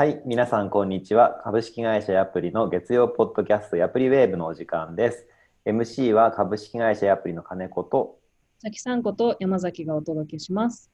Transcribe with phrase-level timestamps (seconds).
[0.00, 1.42] はい、皆さんこんにちは。
[1.44, 5.26] 株式会社ヤプリの月曜ポッドキャストヤプリウェーブのお時間です。
[5.66, 8.18] MC は株式会社ヤプリの金子と、
[8.60, 10.90] さきさんこと山崎がお届けします。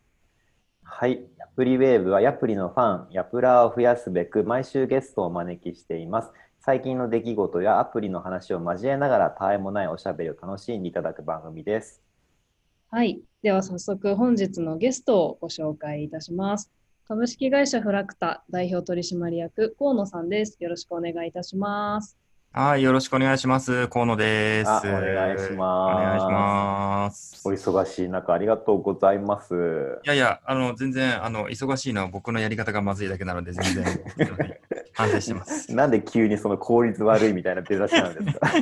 [0.83, 6.33] はい、ヤプリウェーブはヤプリのファン、ヤプラーを増やすべく毎週ゲストをお招きしています。
[6.59, 12.03] 最近の出来事やアプリの話を交えながらたわいもないおしゃべりを楽しんでいただく番組です。
[12.91, 13.21] はい。
[13.41, 16.73] では早速本日のゲストをご紹介いたします。
[17.09, 20.57] 株式会社フラクタ代表取締役河野さんです。
[20.61, 22.19] よろしくお願いいたします。
[22.53, 23.87] はい、よろしくお願いします。
[23.89, 24.69] 河野です。
[24.71, 27.43] あお願いしますお願いします。
[27.47, 30.01] お忙しい中ありがとうございます。
[30.05, 33.85] いやいや、あの、全然、あの、忙しいのは僕のやり方がまずいだけなので、全然、
[34.95, 35.71] 反省してます。
[35.77, 38.51] なんで急にその効率悪いみたいな出だしなんですか？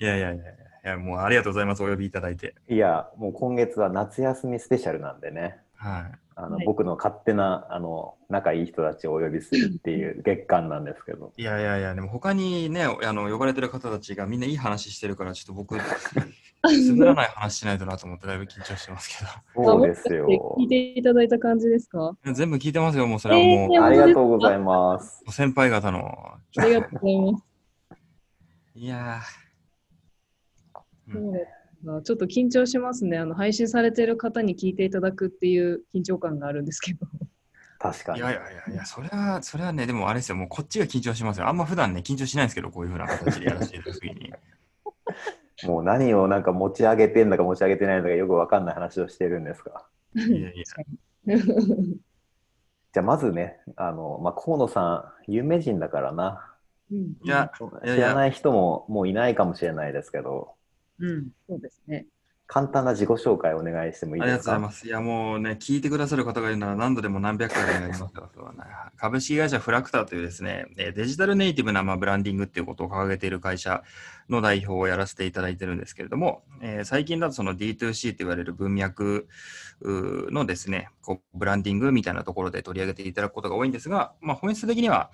[0.00, 0.46] いやいやいやい
[0.82, 1.82] や、もうありがとうございます。
[1.84, 2.56] お呼びいただいて。
[2.68, 5.58] いや、もう今月は夏休みスペシャルなんでね。
[5.84, 6.12] はい。
[6.36, 15.76] あの、はい僕の勝手なあの仲いい人たちをお呼びするっていう月間なんですけどいやいやいや、でも他にね、あの、呼ばれてる方たちがみんないい話してるから、ちょっと僕、
[16.64, 19.24] 滑らない話しないとなと思ってだいぶ緊張してますけ
[19.62, 21.98] そうですよ聞いていただいた感じですか？
[22.24, 22.32] ど。
[22.32, 26.08] 全部聞いてますよ、もうそれはもう、えーありがとうございます先輩方の。
[26.56, 27.44] ありがとうございます。
[28.74, 31.12] いやー。
[31.12, 31.53] そうですか
[31.84, 33.18] ちょっと緊張しますね。
[33.18, 37.06] あの配信されてる方に聞いていただくっていう緊張感があるんですけど。
[37.78, 38.20] 確かに。
[38.20, 41.48] いやいやいやいや、それは、それはね、でもあれですよ、もうこっちが緊張しますよ。
[41.48, 44.32] あんま普段ね、緊張しないんですけど、こういうふうな形でやらせていただくときに。
[45.68, 50.64] もう何をなんか持ち上げてんだか持ち上げてないのかよくわかんない話をしてるんですかいやいや、
[51.26, 56.50] じゃあまずねあの、まあ、河野さん有名人だからな。
[56.90, 57.50] いや、
[57.84, 60.54] 知らない人ももういないかもしれないですけど
[61.00, 62.06] うん、そうですね。
[62.46, 64.52] 簡単な自己紹介お願いしてもいいありですか？
[64.52, 64.86] がとうございます。
[64.86, 68.30] いや、もうね、聞いてくださる方がいるなら何度でも何百回でお願いしますよ。
[68.98, 73.82] 株式会社フラクターというですね、えーデジタルネイティブなまあブランディングっていうことを掲げている会社
[74.28, 79.26] の代表をやらせていただいてるんですけれども、えー最近だとその D2C と言われる文脈
[79.82, 85.10] のですね、こうブランディングみたいなところで取り上げていただくことが多いんですが、まあ、本質的には、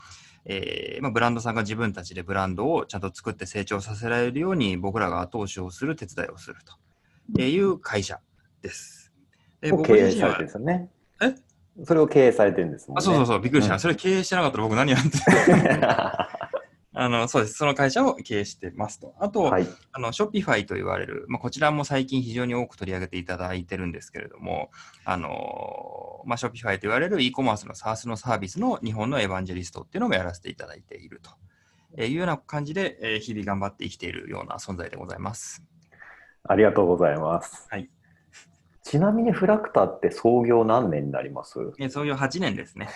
[0.47, 7.41] えーまあ、ブランドさんが自分たちでブランドをちゃんと作って成長させられるように僕らが後押しをする手伝いをすると。
[7.43, 8.19] いう会社
[8.63, 9.13] です。
[9.61, 10.91] でを経営されてるんですよね。
[11.23, 11.35] え？
[11.85, 12.99] それを経営されてるんですもんね。
[12.99, 13.75] あそうそうそう、びっくりした。
[13.75, 13.81] うん。
[13.81, 15.09] それ経営してなかったら僕何やって
[17.03, 17.55] あのそうです。
[17.55, 19.15] その会社を経営してますと。
[19.19, 24.71] あと、はいあの、ショッピファイと言われる、まあ、こちらも最近非常に多く取り上げていただいてるんですけれども、
[25.07, 31.31] あの、まあ、ショッピファイと言われる e コマースの SaaS のサービスの日本のエヴァンジェリストっていうのもやらせていただいていると。
[31.97, 35.65] えーいうような感じで、えー日々頑張って生きているような存在でございます。
[36.45, 37.67] ありがとうございます。
[37.71, 37.89] はい
[38.83, 41.59] ちなみにフラクタって創業何年になります？
[41.79, 42.89] えー創業8年ですね。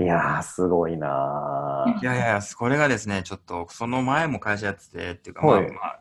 [0.00, 6.00] いやー、すごいなーいやいや、これがですね、ちょっとその前も会社やっててっていうか、はいまあまあ、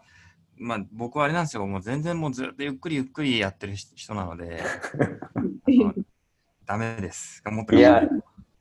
[0.60, 5.94] まあ、僕はあれなんですよ、もう全然もうずっとゆっくりゆっくりやってる人なので、あ の
[6.66, 7.42] ダメです。
[7.46, 8.04] もっといや、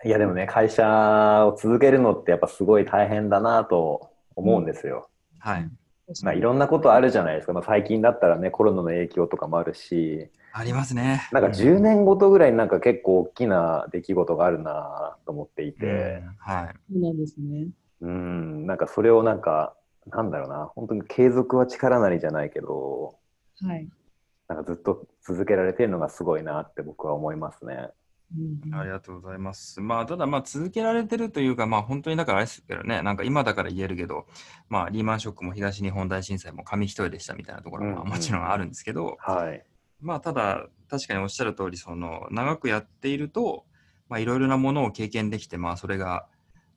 [0.04, 5.10] いやでもね、会社を続けるのってやっぱすごい大変だなと思うんですよ。
[5.38, 5.68] はい。
[6.22, 7.52] まあ、いろんなことあるじゃないですか。
[7.52, 11.28] まあ、最近だったらね、コロナの影響とかもあるし、ありますね。
[11.32, 16.74] なんか10年ごとぐらいになんか結構大きな出来事があるなと思っていて、うんはい。
[16.92, 17.68] そうなんですね。
[18.00, 19.74] うん、なんかそれをなんか、
[20.06, 23.16] なんだろうな、本当に継続は力なりじゃないけど、
[23.60, 23.88] はい。
[24.48, 27.90] なんかずっと続けられてるのがすごいなって僕は思いますね。
[28.34, 29.80] うんありがとうございます。
[29.80, 34.26] まあ、ただ、まあ、続けられてるというか、まあ、本当にだからあれですけどね、なんか今だから言えるけど、
[34.68, 39.64] まあ、リーマンショックも東日本大震災も紙一重でしたみたいなところはうんうんもちろんあるんですけど、はい。
[40.00, 43.64] まあ、ただ、確かにおっしゃる通り、その、長くやっていると、
[44.08, 46.26] まあ、いろいろなものを経験できて、まあ、それが、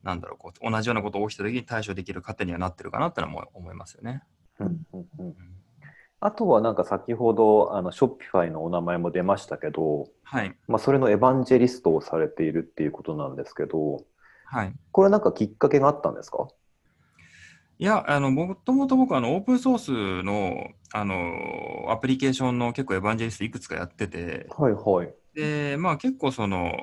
[0.04, 4.24] なんだろう、こう同じようなことが起きた時に対処できる糧にはなってるかなってのは思思いますよね。
[4.60, 5.59] うんうんうん
[6.22, 10.56] あとはなんか先ほどあのショッピファイのお名前も出ましたけど、はい。
[10.68, 14.04] まあ、それのエヴァンジェリストをされているっていうことなんですけど、
[14.46, 14.74] はい。
[14.92, 16.48] これなんかきっかけがあったんですか？
[17.78, 25.14] いや、あの、もともと僕、あの、オープンソースの、あの、アプリケーションの結構エヴァンジェリストいくつかやってて、はいはい。
[25.34, 26.74] で、まあ結構その、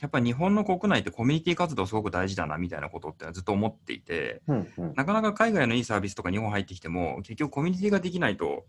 [0.00, 8.66] やっぱり日本の国内ってコミュニティ活動すごく大事だなみたいなことってずっと思っていて、うんうん、なかなか海外のいいサービスとか日本入ってきても、結局コミュニティができないと、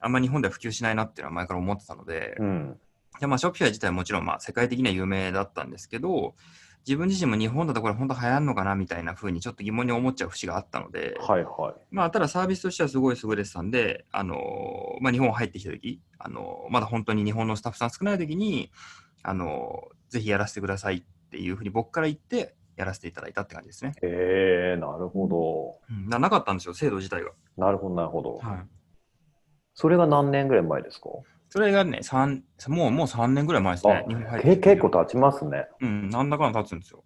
[0.00, 2.76] あんま日本では普及しないなっていうのは前から思ってたので、うん。
[3.20, 6.34] でまあ、ショッピファイ自体はもちろんまあ世界的には有名だったんですけど、
[6.86, 11.74] 自分自身も日本だとこれ本当流行るのかなみたいな風にちょっと疑問に思っちゃう節があったので、はいはい。
[11.90, 14.36] まあ、ただサービスとしてはすごい優れてたんで、あの
[15.00, 18.70] まあ、日本入ってきた時、あのまだ本当に日本のスタッフさん少ない時に、
[19.24, 23.92] あのぜひやらせてくださいっっていうふうに僕から言ってやらせていただいたって感じですね。
[24.02, 25.28] へえなるほ
[25.90, 27.30] うん、ななかったんですよ、制度自体が。
[27.56, 27.64] ど。
[27.64, 28.38] なるほど、なるほど。
[28.38, 28.66] はい、
[29.74, 31.10] それが何年ぐらい前ですか？
[31.50, 34.06] それがね、三もうもう3年ぐらい前ですね。
[34.42, 35.66] 日結構経ちますね。
[35.80, 37.04] うん、なんだかんだ経つんですよ。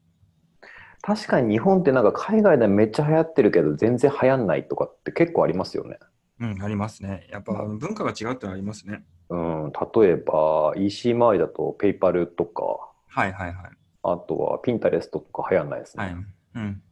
[1.00, 5.98] 確かに日本ってなんか海外でめっちゃ流行ってるけど全然流行んないとかって結構ありますよね。
[6.38, 7.26] うん、ありますね。
[7.30, 9.04] やっぱ文化が違うってのはありますね。
[9.30, 13.70] うん、例えば EC 周りだとペイパルとか、はいはいはい。
[14.04, 16.04] あとはピンタレストとか流行んないですね。
[16.04, 16.14] はい。
[16.14, 16.82] うん。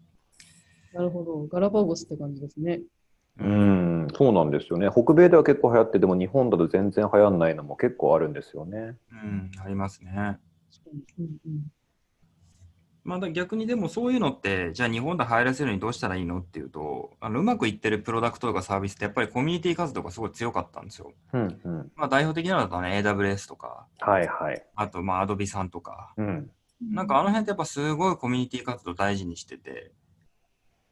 [0.93, 1.47] なるほど。
[1.47, 2.83] ガラパゴスって感じですね。
[3.39, 4.91] うん、そうなんですよね。
[4.93, 8.97] 北米では結構流行って、でも日本だと全然流行んないのも結構あるんですよね。
[9.11, 10.13] うん、ありますね。
[10.13, 10.39] 確か
[10.93, 11.05] に。
[11.19, 11.80] うんうん
[13.03, 21.13] まあ、だ逆にでもそういうのって、じゃあ日本で入らせるのにどうしたらいいのっていうと、あのうまくいってるプロダクトとかサービスってやっぱりコミュニティ活動がすごい強かったんですよ。
[21.33, 21.93] うん、うん。
[21.97, 24.67] まあ、代表的なのだとね、AWS とか、はいはい。
[24.75, 26.51] あとまあ Adobe さんとか、うん。
[26.81, 29.93] なんかあの辺ってやっぱすごいコミュニティ活動大事にしてて、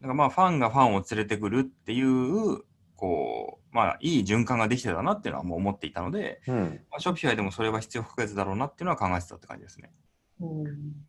[0.00, 2.62] なんかまあファンがファンを連れてくるっていう、
[2.96, 6.80] こう、まあいい循環ができてたなっていうのはもう思っていたので、うん。
[6.90, 9.90] まあ、ショピファイでもそれは必要不可欠だろうなっていうのは考えてたって感じですね。
[10.40, 11.08] うん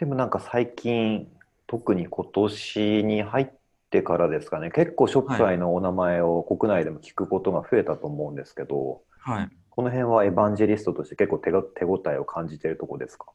[0.00, 1.28] でもなんか最近、
[1.66, 3.50] 特に今年に入っ
[3.90, 9.50] てからですかね、結構ショップアイのお名前を国内でも聞くことが増えたと思うんですけど、はい。
[9.68, 13.26] この辺はエヴァンジェリストとして結構手が手応えを感じているところですか？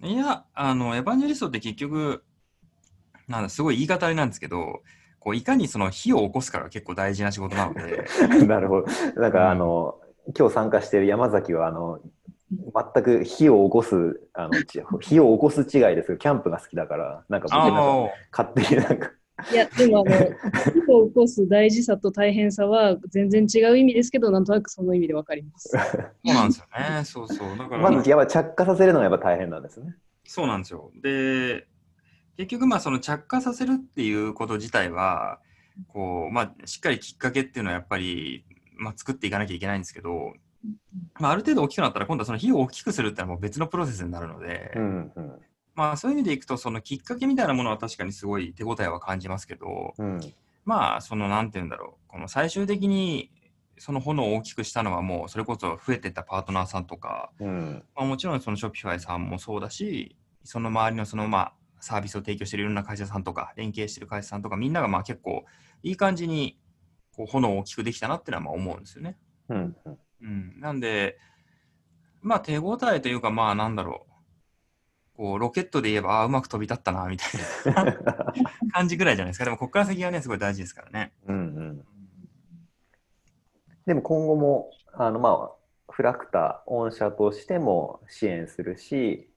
[0.00, 2.22] いや、あの、エヴァンジェリストって結局、
[3.26, 4.82] なんだ、すごい言い方あれなんですけど、
[5.18, 8.06] こういかにその火を起こすかが結構大事な仕事なので、
[8.46, 8.86] なるほど。
[9.20, 9.98] なんかあの、
[10.38, 12.00] 今日参加している山崎はあの
[12.94, 15.66] 全く火を起こすあのち 火を起こす違い
[15.96, 19.10] ですけどキャンプが好きだからなんか僕なんかあ勝手になんか
[19.50, 20.10] いや、でもあの、
[20.86, 25.70] 火を起こす大事さと大変さは全然違う意味ですけど、なんとなくその意味でわかります。
[26.24, 27.04] そうなんですよね。
[27.04, 27.58] そうそう。
[27.58, 29.96] だから、まずやっぱ着火させるのがやっぱ大変なんですね。
[30.24, 30.92] そうなんですよ。
[31.02, 31.66] で、
[32.36, 35.40] 結局、まあ、その着火させるっていうこと自体は、
[35.88, 38.44] こう、まあ、しっかりきっかけっていうのはやっぱり、
[38.76, 40.34] まあ、作っていかなきゃいけないんですけど、
[41.18, 45.40] まあ、ある程度大きくなったら、今度はその火を大きくするっていうのはもう別のプロセスになるので、うんうん
[45.74, 50.20] まあ、そういう意味でいくと、そのきっかけみたいなものは確かにすごい手応えは感じますけど、うん。
[50.64, 53.30] まあ、その、なんて言うんだろう、この最終的に、
[53.78, 57.84] その炎を大きくしたのはもう、それこそ増えてったパートナーさんとか、うん。
[57.96, 65.44] まあ、もちろんそのショピファイさんもそうだし、その周りのそのまあサービスを提供しているいろんな会社さんとか、連携している会社さんとか、みんながまあ結構
[65.82, 66.58] いい感じに
[67.16, 69.16] こう炎を大きくできたなっていうのはまあ思うんですよね。
[69.48, 71.18] うんうんうん、なんで、
[72.20, 77.96] まあ手応えというか、まあなんだろう、こうロケットで言えば、ああ、うまく飛び立ったなみたいな
[78.72, 79.44] 感じぐらいじゃないですか。
[79.44, 81.12] でもここから先はね、すごい大事ですからね。
[81.26, 81.84] うんうん
[83.86, 89.28] でも今後もあのまあフラクタ御社としても支援するし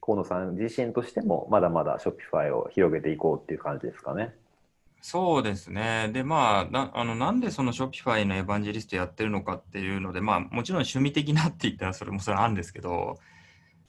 [0.00, 4.34] 河野さん自身としてもまだまだショピファイを広げていこうっていう感じですかね。
[5.06, 6.08] そうですね。
[6.14, 13.18] で、まあ、なあのなんでその Shopify のエヴァンジェリストやってるのかっていうので、まあ、もちろん趣味的なって言ったらそれもそれあるんですけど、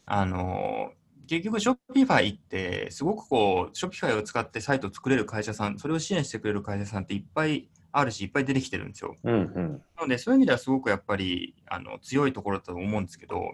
[0.06, 0.92] あの、
[1.26, 9.16] 結局 Shopify ってすごくこう、Shopify を使ってサイトを作れる会社さん、それを支援してくれる会社さんっていっぱいあるし、いっぱい出てきてるんですよ。
[9.24, 13.54] うんうんなので、そういう意味ではすごくやっぱりあの強いところだと思うんですけど、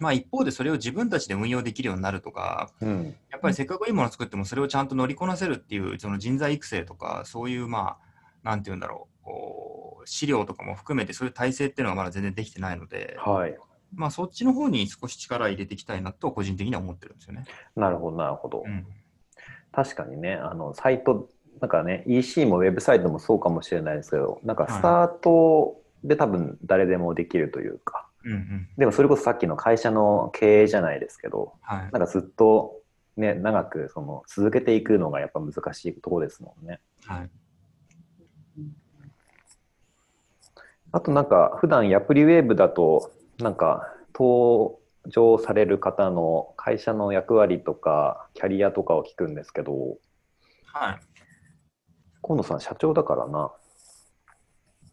[0.00, 7.96] まあ一方でそれを自分たちで運用できるようになるとか、うんやっぱりせっかくいいものを作ってもそれをちゃんと乗りこなせるっていうその人材育成とかそういうま
[8.44, 13.56] あなんて言うんだろうこう資料とかも含めてそういう体制っていうのがまだ全然できてないので、はい
[13.94, 17.44] まあそっちの方に少し力入れていきたいなと個人的には思ってるんですよね。
[17.74, 18.62] なるほどなるほど。
[18.64, 18.86] うん、
[19.72, 21.28] 確かにねあのサイト
[21.60, 28.68] なんかね EC もウェブサイトもそうかもしれないですけどなんかスタートで多分誰でもできるというか、うん、うん。
[28.76, 31.78] でもそれこそさっきの会社の経営じゃないですけどはい。
[31.80, 32.80] なんかずっと
[33.16, 36.80] ね長くその続けていくのがやっぱ難しいところですもんね。
[37.04, 37.30] はい。
[40.92, 49.98] あとなんか普段ヤプリウェーブだとなんか登場される方の会社の役割とかキャリアとかを聞くんですけど
[50.72, 51.00] はい。
[52.22, 53.50] 河野さん社長だからな。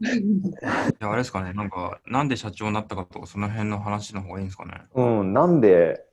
[0.02, 0.54] い
[1.00, 4.82] や、あれですかね、なんか、なんで社長になったかとか、その辺の話の方がいいんですかね。
[4.94, 6.04] うん、なんで、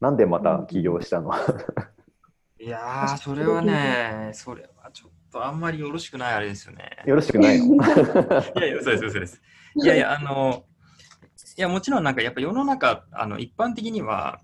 [0.00, 1.32] なんでまた起業したの？
[2.58, 6.90] いやー、それはね、それはちょっとあんまりよろしくないあれですよね。
[7.06, 7.76] よろしくないの？
[7.76, 7.78] い
[8.60, 9.40] やいや、嘘です、嘘です。
[9.76, 10.64] いやいや、あの、
[11.56, 14.40] いや、もちろんなんかやっぱ世の中、あの、一般的には、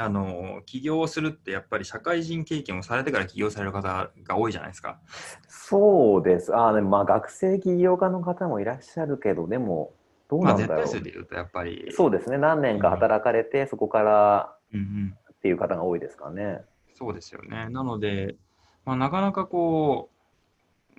[0.00, 5.00] あの、起業するってやっぱり社会人経験をされてから起業される方が多いじゃないですか。
[5.48, 6.56] そうです。
[6.56, 9.92] あでもまあ学生起業家の方もいらっしゃるけど、でも、
[10.30, 10.86] どうまあ、なんだろう。
[10.86, 12.38] 絶対数で言うとやっぱり、そうですね。
[12.38, 15.14] 何年か働かれて、そこからうんうん。
[15.32, 16.60] っていう方が多いですかね。
[16.94, 17.68] そうですよね。
[17.70, 18.36] なので、
[18.84, 20.17] まあ、なかなかこう、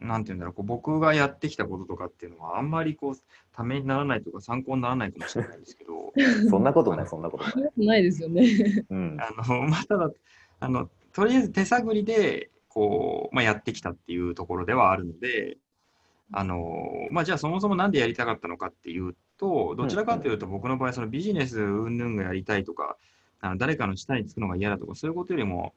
[0.01, 3.15] なんていうんだろう、こう僕がやってきたこととかっていうのは、あんまりこう、
[3.53, 6.13] ためにならないとか参考にならないかもしれないんですけど、
[6.49, 7.71] そんなことない、そんなことない。
[7.85, 8.85] ないですよね。
[8.89, 9.17] うん。
[9.19, 10.11] あの、まあ、ただ、
[10.59, 15.57] あの、とりあえず手探りで、こう、まあ、やってきたっていうところではあるので、
[16.31, 22.97] あの、まあ、じゃあそもそもなんでやりたかったのかっていうと、どちらかというと僕の場合、そのビジネス云々がやりたいとか、
[23.41, 25.73] あの誰かの下につくのが嫌だとか、そういうことよりも、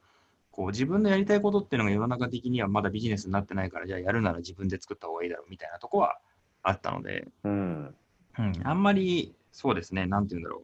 [0.53, 6.19] こう自分のやりたいことっていうのが世の中的にはまだビジネスになってないから、じゃあやるなら自分で作った方がいいだろうみたいなとこは
[6.61, 7.95] あったので、うん。
[8.37, 10.63] うん、あんまりそうですね、なんていうんだろう、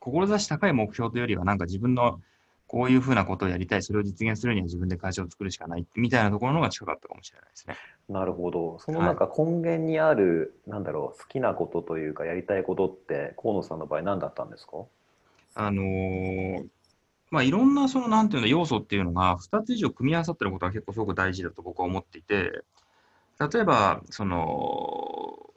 [0.00, 2.20] 志高い目標というよりは、なんか自分の
[2.66, 7.76] こういうふうなことをやりたい、それを実現するには自分で会社を作るしかないみたいなところの方が近かったかもしれないですね。
[8.08, 8.78] なるほど。
[8.80, 14.72] そのなんか根源にある、なんだろう、好きなことというか、やりたいことって、河野さんの場合何だったんですか？
[15.54, 16.66] あのー
[17.30, 22.62] まあ、いろんなその、なんていうの、要素っていうのが2つ以上組み合わさってることは結構すごく大事だと僕は思っていて、
[23.52, 25.50] 例えば、その、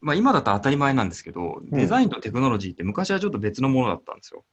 [0.00, 4.44] まあ、今だと当たり前なんですけど、デザインとテクノロジーって昔はちょっと別のものだったんですよ。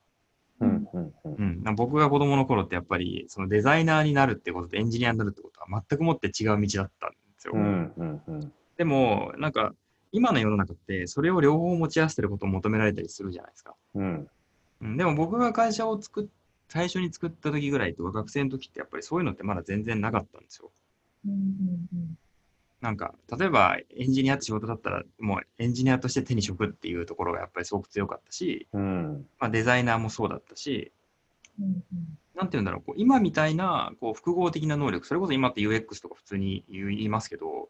[0.61, 7.53] うんうんうんうん、僕が子供の頃ってやっぱりそのデザイナーになるってこととエンジニアになるってことは全くもって違う道だったんですよ。
[7.55, 9.73] うんうんうんでもなんか
[10.11, 13.75] 今の世の中ってそれを両方持ち合わせてることを求められたりするじゃないですか。
[13.95, 14.27] うん
[14.81, 16.27] うん、でも僕が会社を作っ
[16.69, 20.71] 最初に作った時ぐらいとか学生の時ってやっぱりそういうのってまだ全然なかったんですよ。
[21.25, 22.17] うんうん
[22.79, 30.91] なんか例えばエンジニアって仕事だったらもうエンジニアとして手に職っていうところがやっぱりすごく強かったし、うんまあ、デザイナーもそうだったし、
[31.59, 37.69] うんうんなんて言うんだろう、こう今みたいなこう複合的な能力、それこそ今って UX とか普通に言いますけど、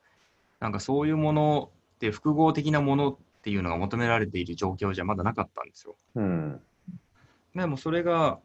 [0.62, 5.96] なんかそういうものって複合的なものっていうのが求められている状況じゃまだなかったんですよ。
[6.16, 6.62] うん
[7.56, 8.40] でもそれが、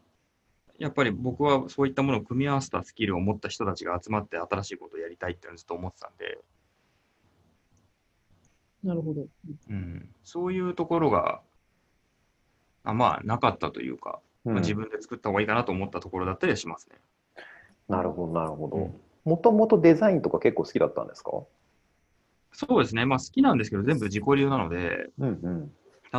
[0.79, 6.39] やっぱり僕はそういったものを組み合わせたスキルを持った人たちが集まって新しいことをやりたいっていうのをずっと思ってたんで、
[8.85, 9.27] なるほど。
[9.71, 11.41] うん、そういうところが、
[12.85, 14.53] あまあなかったというか、うん。
[14.53, 16.97] まあ、自分で作った方がいいかなと思ったところだったりはしますね。
[17.89, 18.77] なるほどなるほど。
[18.77, 18.95] うん。
[19.25, 21.31] もともとデザインとか結構好きだったんですか？
[22.53, 25.73] そうですね、まあ好きなんですけど、全部自己流なので、うんうん。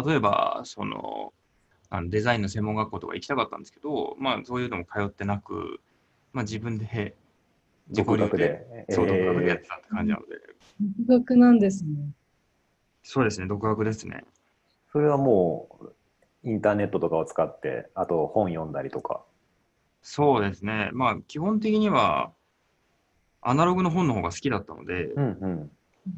[0.05, 1.31] 例えば、その、
[1.89, 5.79] あのデザインの専門学校とか行きたかったんですけど、まあそういうのも通ってなく、
[6.33, 7.15] まあ自分で、
[7.89, 8.85] 自己独流学で。
[8.89, 10.35] そう、独学でやっえてたって感じなので、
[10.79, 12.11] 独学なんですね。
[13.03, 14.23] そうですね、独学ですね。
[14.25, 15.93] ーそれはもう
[16.43, 19.23] インターネットとかを使って、あと本読んだりとか。
[20.01, 22.33] そうですね、まあ基本的には、
[23.41, 25.71] アナログの本の方が好きだったので、うんうん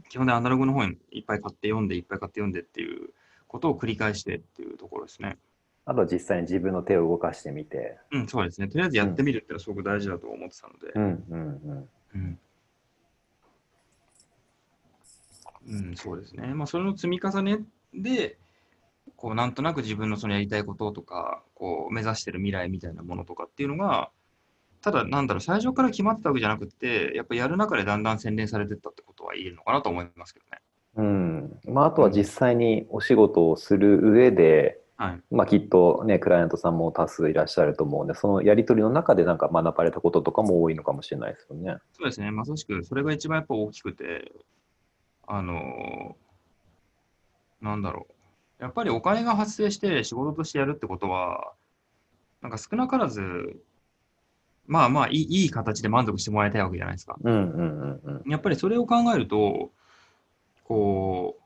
[0.10, 3.10] 基本でアナログの本いっぱい買って読んで、いっぱい買って読んでっていう
[3.48, 5.38] ことを繰り返してっていうところですね。
[5.90, 7.98] あとは実際に自分の手を動かしてみて。
[8.12, 8.68] うん、そうですね。
[8.68, 10.92] とりあえずやってみるっていうのはすごく大事だと思ってたので。
[10.94, 12.40] うんうんうん。
[15.68, 16.46] うん、そうですね。
[16.54, 17.62] まあ、それの積み重ね
[17.96, 18.38] で、
[19.16, 24.12] こう、なんとなく自分のそのやりたいこととか、こう、目指してる未来みたいなものとかっていうのが、
[24.82, 30.62] ただ、なんだろう、最初から決まってたわけじゃなくて、やっぱやる中でだんだん洗練されてったってことは言えるのかなと思いますけどね。
[30.98, 31.60] うん。
[31.66, 31.74] うん。
[31.74, 35.20] まああとは実際にお仕事をする上で、はい。
[35.32, 41.78] まあきっとね、クライアントさんも多数いらっしゃると思うんで、そのやり取りの中でなんか学ばれたこととかも多いのかもしれないですよね。
[41.94, 42.30] そうですね。
[42.32, 44.30] まさしく、それが一番やっぱ大きくて、
[45.26, 48.08] あのーなんだろ
[48.60, 48.64] う。
[48.64, 51.54] やっぱりお金が発生して仕事としてやるってことは、
[52.42, 53.22] なんか少なからず、
[54.68, 57.18] まあまあいいいい形で満足してもらいたいわけじゃないですか。
[57.22, 58.30] うんうんうんうん。
[58.30, 59.72] やっぱりそれを考えると、
[60.66, 61.44] こう、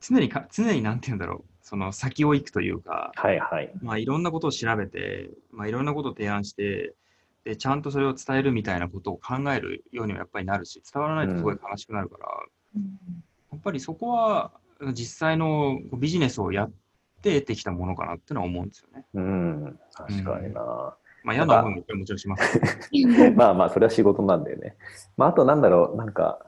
[0.00, 1.49] 常にか、常になんて言うんだろう。
[1.62, 3.70] その先を行くというか、はいはい。
[3.82, 6.94] まあ、いろんなことを調べて、まあ、いろんなことを提案して
[7.44, 12.26] で、ちゃんとそれを伝えるみたいなことを考えるようにはやっぱりなるし、伝わらないとすごい悲しくなるから、
[13.52, 14.52] やっぱりそこは
[14.92, 16.72] 実際のビジネスをやっ
[17.22, 19.04] て得てきたものかなってのは思うんですよね。
[19.14, 19.78] うん。
[19.92, 20.60] 確かにな。
[21.22, 23.32] まあ、嫌な思いももちろんしますけど。
[23.36, 24.76] まあまあ、それは仕事なんだよね。
[25.16, 26.46] まあ、あとなんだろう、なんか、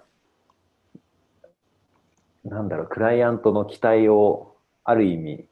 [2.45, 4.52] なんだろう、クライアントの期待を
[4.85, 5.45] ある意味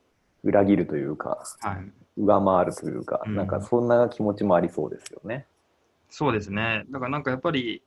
[0.45, 1.93] 裏切るというか、はい。
[2.17, 5.47] 上回るというか、うんなんかそんな気持ちもありそうですよね。
[6.09, 6.85] そうですね。
[6.91, 7.83] だからなんかやっぱり、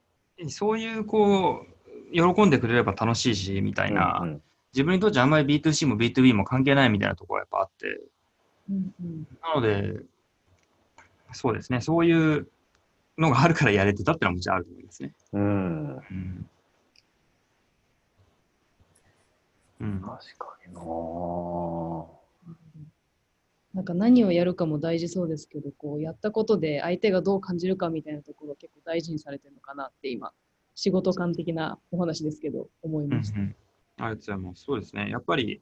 [0.48, 1.66] そういうこ
[2.12, 4.42] う、喜んでくれれば楽しいし、みたいな、うんうん
[4.74, 8.00] 自分にとってあんまり B2C も B2B も関係ないみたいなところがやっぱあって、
[8.68, 10.00] うんうんなので、
[11.32, 12.48] そうですね、そういう
[13.16, 15.12] のがあるからやれてたってのはもちろんあると思いますね。
[15.32, 16.50] うん、うん。
[19.84, 22.14] うん、確かになぁ
[23.74, 30.32] なんか何をやるかも大事そうですけど、こうやったことで相手がどう感じるかみたいなところを結構大事にされてるのかなって今、
[30.76, 33.40] 仕事感的なお話ですけど、思いうんうました。
[33.40, 33.54] ん、あり
[34.02, 34.64] がとうございます。
[34.64, 35.10] そうですね。
[35.10, 35.60] やっぱり、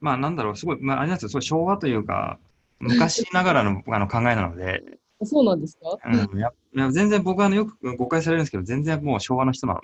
[0.00, 2.38] まあなんだろう、すごい、まあ、あれなんですよ、そう昭和というか、
[2.78, 4.84] 昔ながらのあの考えなので、
[5.24, 6.52] そうなんですか、うん、や
[6.90, 9.80] 全然僕はあのよく誤解されるんですけど、全然もう昭和の人なの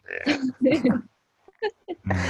[0.63, 0.81] で。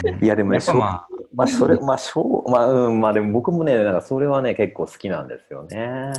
[0.06, 0.24] うん。
[0.24, 6.12] いやでもねやっぱまあ、まあそれまあしょうまあうんまあでも僕もねなんかそれはね結構好きなんですよね。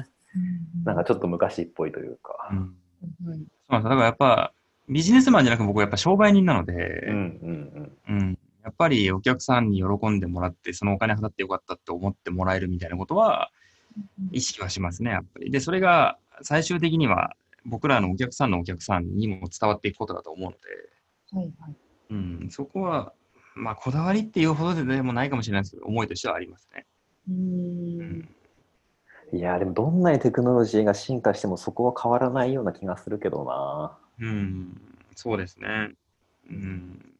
[0.85, 2.49] なんかちょっと昔っぽいというか。
[2.51, 3.39] うん、はい
[3.71, 4.53] そうだからやっぱ、
[4.89, 6.73] ビジネスマンじゃなく僕はやっぱ商売人なので、
[7.07, 7.19] うんう
[7.51, 13.49] んうん、やっぱりお客さんに喜んでもらって、そのお金払ってよかったって思ってもらえるみたいなことは
[14.31, 15.51] 意識はしますね、やっぱり。
[15.51, 20.57] で、それが最終的には僕らのお客さんのお客さんにも伝わっていくことだと思うので、
[21.31, 21.75] はいはい。
[22.11, 23.13] うん、そこは、
[23.55, 26.85] まあ、こだわりっていうほどでもないかもしれないですけど、思いとしてはありますね。
[27.29, 28.29] うんん。
[29.33, 34.81] いやでもどんなにテクノロジーが進化してもそこは変わらないような気がするけどなうん、
[35.15, 35.93] そうですね。
[36.49, 37.13] うん。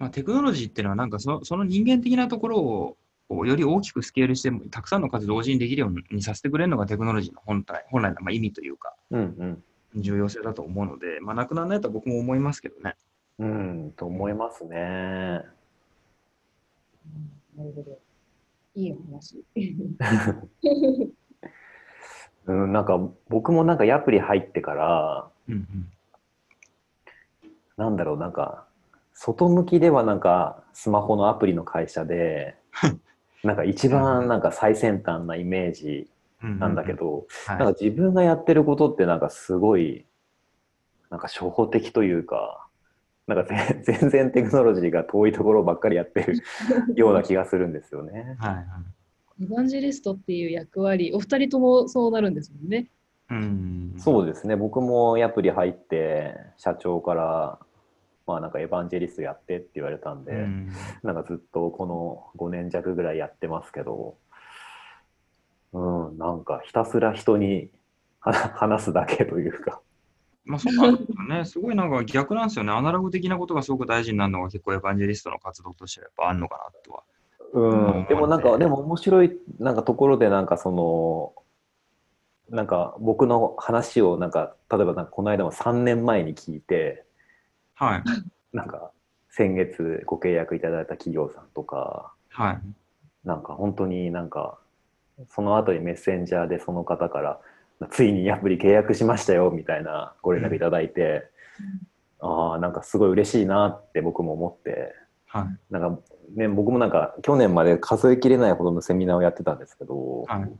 [0.00, 2.96] まあ、テクノロジーっていうのは、なんかそその人間的なところ
[3.28, 9.62] をより大きくスケールして、たくさんの数同時にできるようにさせてくれるのがテクノロジーの本体本来のまあ意味というか、うん
[9.96, 12.94] 重要性だと思うので、まあ、なくならないとは僕も思いますけどね。
[13.40, 14.76] うんうんと思いますね
[17.56, 17.98] なるほど。
[18.74, 19.42] いいお話。
[22.46, 25.92] うんなんか僕もなんかアプリ入ってからうんうん
[27.76, 28.66] なんだろうなんか
[29.14, 32.56] 外向きではなんかスマホのアプリの会社で
[33.44, 36.10] なんか一番なんか最先端なイメージ
[36.42, 40.06] うんなんだけど、はいなんか自分がやってることってなんかすごい
[41.10, 42.66] なんか初歩的というか
[43.34, 46.38] なんかぜ 全然テクノロジーが遠いところばっかりやってる
[46.94, 48.36] ような気がするんですよね。
[48.38, 48.64] はいはい
[49.42, 52.90] エヴァンジェリストっていう役割、お二人ともそうなるんですもんね。
[53.30, 57.58] うん、そうですね僕もアプリ入って社長から
[58.26, 60.68] まあなんかエヴァンジェリストやってって言われたんで、うん
[61.02, 64.16] なんかずっとこの5年弱ぐらいやってますけど、
[65.72, 65.78] う
[66.12, 67.70] ん、なんかひたすら人に
[68.18, 69.80] は話すだけというか。
[70.50, 71.44] まあそうなんですよね。
[71.44, 72.72] すごいなんか逆なんですよね。
[72.72, 77.02] アナログ的なことがすごく大事になるのが結構エヴァンジェリストの活動としてはやっぱあるのかなとは。
[77.52, 81.32] うん、でもなんか、でも面白いなんかところでなんかその、
[82.48, 87.04] なんか僕の話をなんか、例えばなんかこの間も3年前に聞いて、
[87.74, 88.02] はい。
[88.52, 88.90] なんか
[89.30, 92.60] 先月ご契約いただいた企業さんとか、はい。
[93.24, 94.58] なんか本当になんか、
[95.28, 97.40] その後にメッセンジャーでその方から、
[97.88, 101.24] ついにアプリ契約しましたよみたいなご連絡いただいて、
[102.20, 104.94] ああ、なんかすごい嬉しいなって僕も思って、
[105.26, 105.72] はい。
[105.72, 106.02] なんか
[106.34, 110.50] ね、僕もなんか去年まで数えきれないほどのセミナーをやってたんですけど、はい。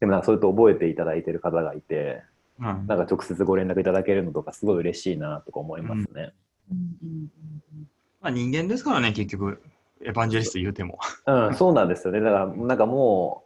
[0.00, 2.22] でもなんかそれと覚えていただいてる方がいて、
[2.58, 2.74] はい。
[2.74, 6.32] なんか直接ご連絡いただけるのとかすごい嬉しいなとか思いますね。
[6.70, 7.28] うんうん
[8.20, 9.62] まあ人間ですからね、結局、
[10.02, 10.98] エヴァンジェリスト言うても。
[11.26, 12.20] うん、そうなんですよね。
[12.20, 13.45] だからなんかもう、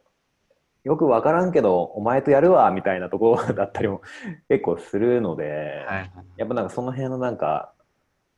[0.84, 4.02] よくわからんけど、お前とやるわみたいなところ だったりも
[4.48, 6.10] 結構するので、はい。
[6.36, 7.72] やっぱなんかその辺のなんか、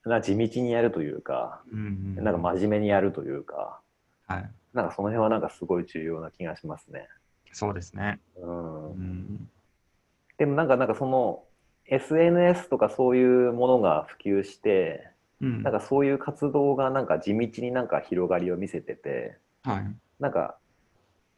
[0.05, 2.25] な地道にやるというか、うんうん。
[2.25, 3.81] なんか真面目にやるというか、
[4.27, 4.51] はい。
[4.73, 7.09] なんかその辺はなんかすごい重要な気がしますね。
[7.53, 8.19] そうですね。
[8.37, 9.51] うんうん。
[10.39, 11.45] でもなんかなんかその
[11.87, 15.09] SNS とかそういうものが普及して、
[15.41, 15.63] うん。
[15.63, 19.97] なんかそういう活動がなんか地道になんか広がりを見せてて、はい。
[20.19, 20.57] なんか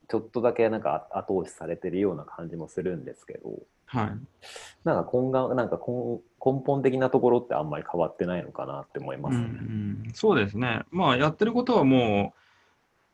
[0.09, 4.11] ちょっとだけなんか後押しされてるような感じもするんですけど、はい。
[4.85, 9.45] なんか根がなんか根根本的なところってあんまり変わってないのかなって思いますね。
[9.45, 10.83] うんうん、そうですね。
[10.91, 12.35] まあ、やってることはも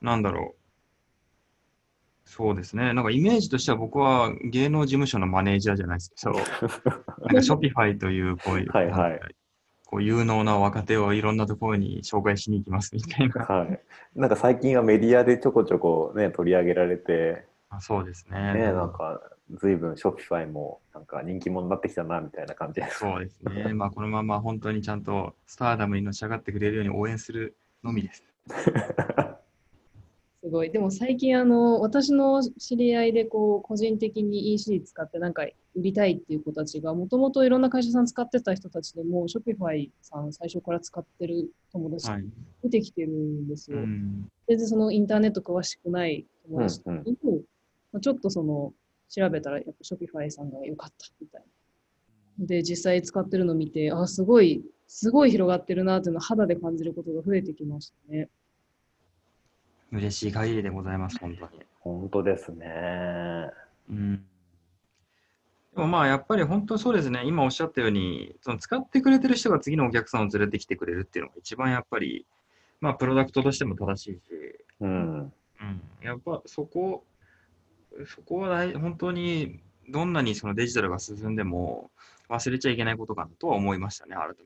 [0.02, 0.60] う、なんだろう。
[2.24, 2.92] そうですね。
[2.92, 6.32] なんかイメージとしては僕は芸能事務所のマネージャーじゃないですけど、
[7.26, 9.20] なんかショピファイというこういう、はいはい
[9.90, 13.42] こう有能な若手をいろんなところに紹介しに行きますみたいな。
[13.44, 13.80] はい。
[14.14, 18.54] なんか最近はメディアでちょこちょこね取り上げられて、あそうですね。
[18.54, 23.00] ね、なんか随分ショピファイもなんか人気者になってきたなみたいな感じです。
[23.00, 23.74] そうですね。
[23.74, 28.24] まあ、このまま本当にちゃんとスターダムにのし上がってくれるように応援するのみです。
[30.42, 30.70] すごい。
[30.70, 35.42] でも最近、あの、私の知り合いで、こう、個人的に EC 使ってなんか
[35.74, 42.24] 売りたいっていう子たちが、もともといろんな会社さん使ってた人たちでも、Shopify さん最初から使ってる友達はい。
[42.62, 43.78] 出てきてるんですよ。
[43.78, 44.28] うん。
[44.48, 48.72] 全然そのインターネット詳しくない友達うんうんちょっとその、
[49.08, 51.44] 調べたらやっぱ Shopify さんが良かったみたい
[52.38, 52.46] な。
[52.46, 58.28] で、実際使ってるのを見て、あ、すごい、すごい広がってるなっていうのを肌で感じることが増えてきましたね。
[59.92, 61.62] 嬉しい限りでございます、本当に。
[61.80, 63.50] 本当ですね。
[63.90, 64.24] うん。
[65.74, 72.26] でもまあ、やっぱり本当そうですね、今おっしゃったように、その使ってくれてる人が次のお客さんを連れてきてくれるっていうのが一番やっぱり、
[72.80, 74.20] まあ、プロダクトとしても正しいし、
[74.80, 75.20] うん。
[75.20, 77.04] うん、やっぱそこ、
[78.06, 81.90] そこは大本当にどんなにそのデジタルが進んでも
[82.28, 84.40] 忘れちゃいけないことかなとは思いましたね、改めて。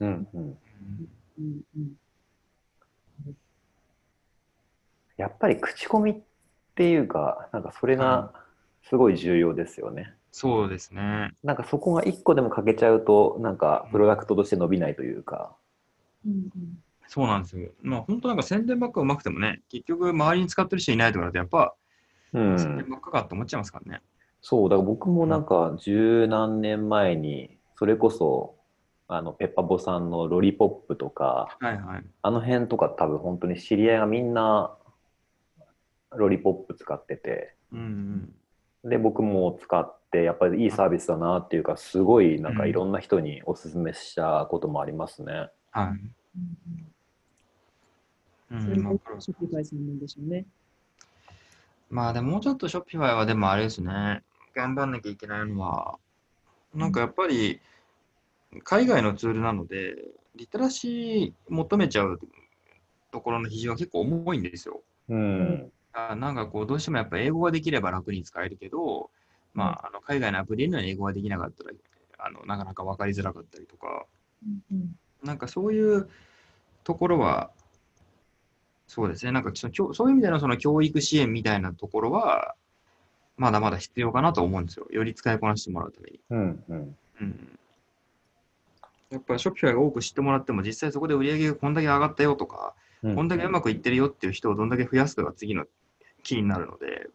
[0.00, 0.40] うんうん。
[0.40, 0.58] うん
[1.38, 1.96] うんうん
[5.16, 6.16] やっぱり口コミっ
[6.74, 8.32] ていうか、なんかそれが
[8.88, 10.14] すごい重要ですよね。
[10.30, 11.32] そうですね。
[11.44, 15.54] なんかそこが一個でも欠けちゃうと、なんかプロダクトとして伸びないというか。
[16.26, 16.50] うん
[17.06, 17.70] そうなんですよ。
[17.82, 21.74] まあ本当なんか宣伝ばっかうまくてもね、結局周りに使ってる人いないとかだとやっぱ
[22.32, 22.90] うん宣伝。
[22.90, 24.00] ばっかかって思っちゃいますからね。
[24.40, 28.56] そう、だから僕もなんか十何年前に、それこそ、
[29.06, 32.04] あの、ペッパボさんのロリポップとか、はいはい。
[32.22, 34.74] あの辺とか多分本当に知り合いがみんな
[36.16, 38.34] ロリポップ使ってて、うん
[38.84, 38.90] うん。
[38.90, 45.32] で、僕も使って、やっぱりいいサービスだなっていうか、すごいなんかいろんな人におすすめしたこともありますね。
[45.70, 45.86] はい。
[45.86, 46.00] うんう
[46.80, 46.94] ん
[48.60, 50.46] それもまあプロ Shopify さんなんでしょうね。
[51.90, 54.22] まあでももうちょっと Shopify はでもあれですね、
[54.54, 55.98] 頑張んなきゃいけないのは、
[56.74, 57.60] なんかやっぱり
[58.62, 59.96] 海外のツールなので、
[60.36, 62.20] リテラシー求めちゃう
[63.12, 64.82] ところの比重は結構重いんですよ。
[65.08, 65.72] うん。
[65.94, 69.10] あなんかこう、どうしてもやっぱ英語ができれば楽に使えるけど、
[69.54, 71.70] まあ、あの海外のアプリの英語ができなかったら、
[72.18, 74.04] あのなかなか分かりづらかったりとか、
[74.70, 76.10] うんなんかそういう
[76.82, 77.50] ところは、
[78.86, 82.54] そうですね、なんかちょそういう意味でのその教育支援みたいなところは、
[83.36, 84.86] まだまだ必要かなと思うんですよ。
[84.90, 86.20] より使いこなしてもらうために。
[86.30, 86.64] うん。
[86.68, 86.96] うん。
[87.20, 87.58] うん。
[89.10, 95.66] やっぱショッピファイが多く知ってもらっても、実際そこで売り上げがこんだけ上がったよとか、うんこんだけうまくいってるよっていう人をどんだけ増やすかが次の
[96.24, 97.08] キーになるので、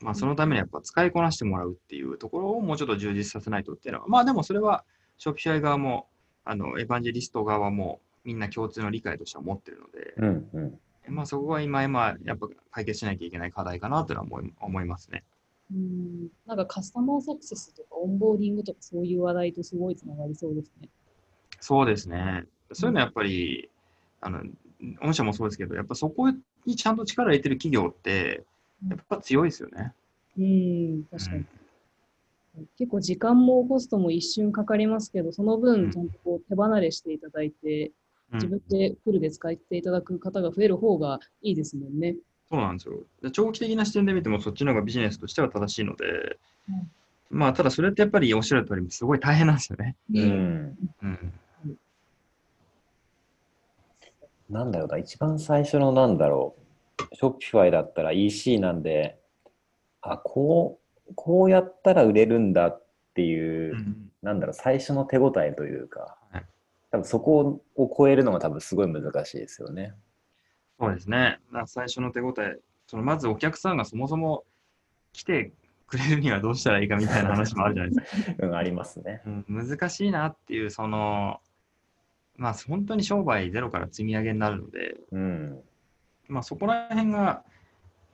[0.00, 4.84] まあそのためにやっぱ使いこなしてもらうっていうところをもうちょっと充実させないとっていうのは、まあでもそれは
[5.18, 6.06] ショッピファイ側も、
[6.44, 10.48] あの、エヴァンジェリスト側もみんな共通の理解としては持ってるので、うん。
[11.06, 11.14] うん。
[11.14, 15.22] まあそこは今今やっぱ解決しなきゃいけない課題かなというのは思い思いますね。
[15.72, 20.88] うんなんかカスタマーサクセスとかオンボーディングとかそういう話題とすごいつながりそうですね。
[21.60, 22.44] そうですね。
[22.72, 23.70] そういうのはやっぱり、
[24.20, 24.42] あの、
[25.02, 26.30] 御社もそうですけど、やっぱそこ
[26.66, 28.44] にちゃんと力を入れてる企業って、
[28.88, 29.92] やっぱ強いですよね。
[30.38, 31.38] うん、確かに。
[31.38, 31.48] うん
[32.78, 37.94] 結構時間もコストも一瞬かかりますけど、そのうん分ちゃんとこう手離れしていただいて、うん
[38.34, 42.16] 自分でフルで使っていただく方が増える方がいいですもんね。
[42.50, 43.00] そうなんですよ。
[43.22, 46.90] で長期的な視点で見ても、そっちの方がビジネスとしては正しいので、うん
[47.30, 49.96] まあ、ただそれってやっぱりおっしゃる通り、すごい大変なんですよね。
[50.14, 50.78] うん。
[51.02, 51.32] うん。
[54.50, 56.56] なんだろうな、一番最初のなんだろ
[56.98, 59.18] う、ショッピファイだったら EC なんで、
[60.00, 60.78] あ、こ
[61.08, 62.82] う、こうやったら売れるんだっ
[63.14, 66.44] ていう、うんなんだろう、最初の手応えというか、はい
[66.94, 69.94] 多分そこを超えるのが多分すごい難しいですよね。
[70.78, 71.40] そうですね。
[71.66, 74.44] 最初の手応え、そのまずお客さんがそもそも
[75.12, 75.50] 来て
[75.88, 78.34] くれるにはどうしたらいいかみたいな話もあるじゃないですか。
[78.46, 79.22] うん、ありますね。
[79.26, 81.40] うん、難しいなっていう、その、
[82.36, 85.60] まあ本当に商売ゼロから積み上げになるので、うん。
[86.28, 87.44] まあそこら辺が、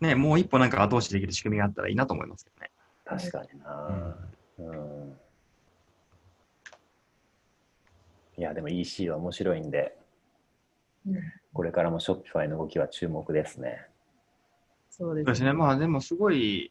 [0.01, 2.71] ね、もう一歩なんか後押しできる仕組みがあったらいいなと思いますけどね。
[3.05, 4.17] 確かにな。
[4.59, 5.17] うん。
[8.39, 9.97] いや、でも EC は面白いんで、
[11.07, 11.17] うん
[11.53, 13.85] これからもショッピファイの動きは注目ですね。
[14.89, 15.53] そうですそうですね。
[15.53, 16.71] まあでもすごい、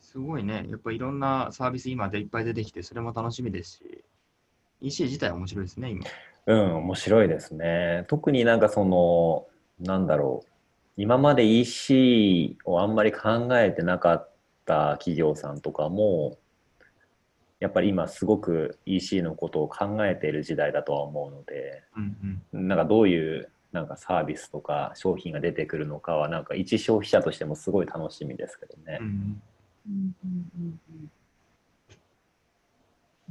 [0.00, 4.04] すごいね、やっぱいろんなサービス今でいっぱい出てきて、それも楽しみですし、
[4.80, 6.04] EC 自体は面白いですね、今。
[6.46, 8.04] うん、面白いですね。
[8.08, 9.46] 特になんかその、
[9.80, 10.50] なんだろう。
[10.96, 14.30] 今まで EC をあんまり考えてなかっ
[14.66, 16.38] た企業さんとかも、
[17.58, 22.68] やっぱり今すごく EC のことを考えている時代だとは思うので、うんうん。
[22.68, 29.06] なんかどういうなんかサービスとか商品が出てくるのかは、なんか一消費者としてもすごい楽しみですけどねうん。
[29.06, 29.42] うん
[29.86, 31.10] うんうんうんうん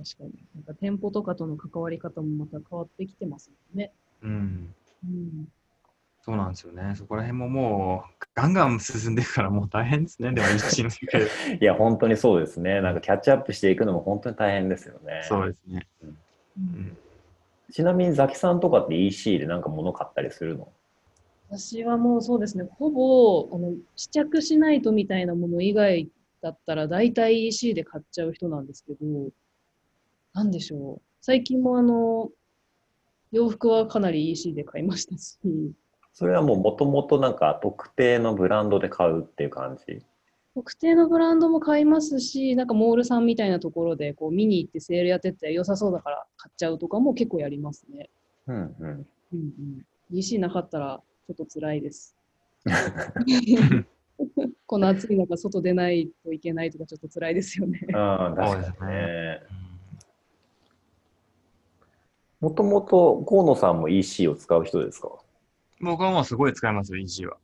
[0.03, 0.31] 確かに。
[0.55, 3.91] なんか店舗とかとの関わり方もまた変わってきてますもんね。
[4.21, 4.73] うん。
[5.03, 5.47] うん、
[6.21, 6.93] そうなんですよね。
[6.95, 10.31] そこら辺ももう、ガンガン進んでいくからもう大変ですね。
[10.33, 11.21] でも世界。
[11.59, 12.81] いや、本当にそうですね。
[12.81, 15.21] なんかキャッチアップしていくのも本当に大変ですよね。
[15.23, 15.87] そうですね。
[16.03, 16.09] うう
[16.61, 16.97] んん。
[17.71, 20.71] ちなみにザキさんとかって EC でなんか物買ったりするの？
[21.49, 26.09] 私はもうそうですね、ほぼあの試着しないとみたいなもの以外
[26.41, 28.99] だったら、大体 EC で買っちゃう人なんですけど、
[30.33, 31.01] なんでしょう。
[31.21, 32.29] 最近もあの、
[33.31, 35.37] 洋服はかなり EC で買いましたし、
[36.13, 40.01] それはもうもともとなんか特定のブランドで買うっていう感じ？
[40.55, 48.09] 特定のブランドも買いますし、なんかモールさんみたいなところでこう見に行ってセールやってて良さそうだから買っちゃうとかも結構やりますね。
[48.47, 48.63] うんうん。
[48.87, 49.85] うんうん。
[50.11, 52.15] DC なかったらちょっと辛いです。
[54.65, 57.79] この暑い中外出ないといけないとかちょっと辛いですよね。
[57.93, 59.41] ああ、確かにね。
[62.41, 65.09] うんもともと河野さんも EC を使う人ですか？
[65.81, 67.37] 僕はもうすごい使いますよ、EC は。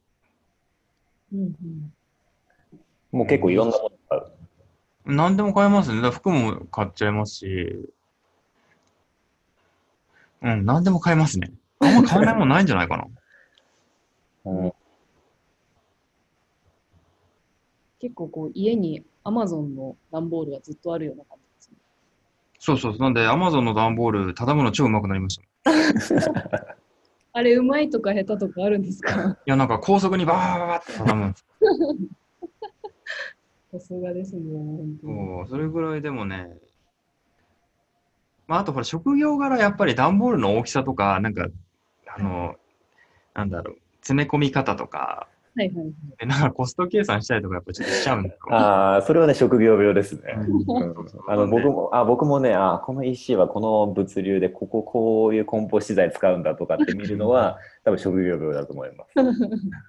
[1.33, 1.93] うんうん
[3.11, 4.23] もう結構いろんなもの買う。
[5.05, 6.01] 何でも買えますね。
[6.01, 7.89] だ服も買っちゃいますし。
[10.41, 11.51] うん、何でも買えますね。
[11.79, 13.07] あんま買えないもんないんじゃないかな。
[14.51, 14.73] うん
[17.99, 21.44] 結構こう家に Amazon の段ボールがずっとあるような感じ。
[22.59, 22.97] そうそう。
[22.97, 25.65] なんで、Amazon の段ボール、畳むの超うまくなりました。
[27.33, 29.37] あれうまいとか下手とかあるんですか？
[29.45, 31.45] いや、なんか高速にバーバーバーって畳むんです
[33.73, 34.41] さすがですね。
[35.03, 36.57] そう、それぐらいでもね。
[38.47, 41.47] まあ、あとほら、職業柄やっぱり段ボールの大きさとか、なんか、
[42.07, 42.55] あの、
[43.33, 45.93] なんだろう、詰め込み方とか、はいはいはい。
[46.19, 48.53] えなんかコスト計算したりとかやっぱちょっとしちゃうんですよ。
[48.53, 50.21] ああ、それはね、職業病ですね。
[51.27, 59.13] あの僕もあ僕もねあ、この EC はこの物流でこここういう梱包資材使うんだとかって見るのは、多分職業病だと思います。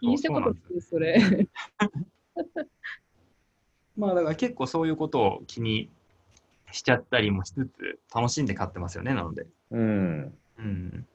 [0.00, 1.18] 気にしたことないそれ。
[3.96, 5.88] まあだから結構そういうことを気に
[6.70, 9.46] しちゃったりもしつつ楽しんで買ってますよね、なので。
[9.72, 10.34] うん。
[10.58, 11.06] うん。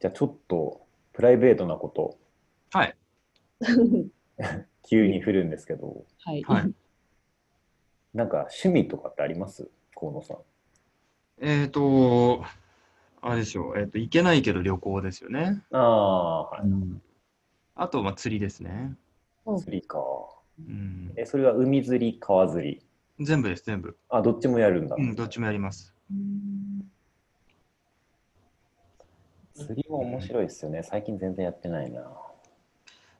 [0.00, 2.18] じゃあちょっとプライベートなこと
[2.72, 2.96] はい。
[4.88, 6.42] 急に振るんですけど、はい。
[6.42, 6.72] はい
[8.14, 9.70] なんか趣味とかってあります？
[9.94, 10.38] 河野さん。
[11.40, 12.42] えっ、と、
[13.20, 15.62] あれでしょう、えっ、と、行けないけど旅行ですよね。
[15.70, 16.60] ああ、はい。
[17.74, 18.96] あと、まあ、釣りですね。
[19.58, 19.98] 釣りか。
[20.58, 21.12] うん。
[21.16, 22.82] え、それは海釣り、川釣り？
[23.20, 23.96] 全部です、全部。
[24.08, 24.96] あ、どっちもやるんだ。
[24.96, 25.94] うん、どっちもやります。
[29.60, 30.82] うん釣りも面白いですよね。
[30.82, 32.02] 最近全然やってないな。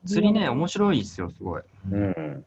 [0.06, 1.62] 釣りね、面白いですよ、すごい。
[1.90, 2.46] うん。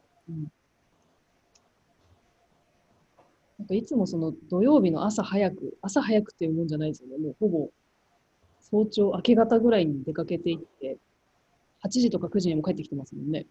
[3.60, 7.18] なんかいつもその土曜日の朝早く、朝早くっていうもんじゃないですよね。
[7.18, 7.70] もうほぼ
[8.60, 10.98] 早朝、明け方ぐらいに出かけていって、
[11.84, 13.46] 8時とか9時にも帰ってきてますもんね。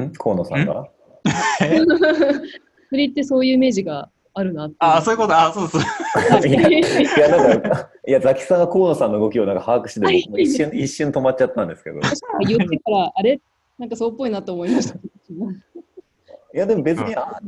[0.00, 0.12] ん？
[0.12, 0.88] 河野さんが？
[2.88, 4.76] 釣りってそういうイメージがあるなって。
[4.80, 5.82] あ、そういうこと、あ、そうそう。
[6.46, 11.98] いや、いやなんか、いや、ザキさんが河野さんの動きをなんか把握して一瞬、一瞬止まっちゃったんですけど。
[11.98, 12.00] い
[12.46, 13.40] 言ってから、あれ？
[13.78, 14.98] なんかそうっぽいなと思いました。
[16.54, 17.40] や、でも別に、あ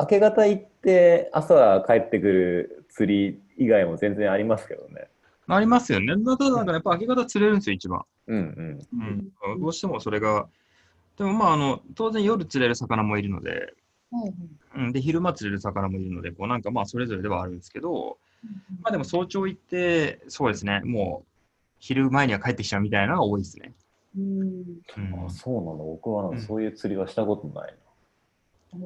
[0.00, 5.08] 明け方行って、朝帰ってくる釣り以外も全然ありますけどね。
[5.48, 6.14] ありますよね。
[6.16, 8.02] だただ、なんかやっぱ明け方釣れるんですよ、一番。
[8.28, 9.52] うんうん。
[9.52, 9.60] うん。
[9.60, 10.46] どうしてもそれが、
[11.16, 13.74] でもまあ、あの、当然夜釣れる魚もいるので、
[14.74, 18.18] うん、で、昼間釣れる魚もいるので、こうなんかまあ、それぞれではあるんですけど、
[18.82, 21.28] まあでも早朝行って、そうですね、もう、
[21.78, 23.74] 昼前には帰ってきちゃうみたいなのが多いですね。
[24.16, 25.76] うんうんあ、そうなの。
[25.76, 27.87] 僕はなんかそういう釣りはしたことないな。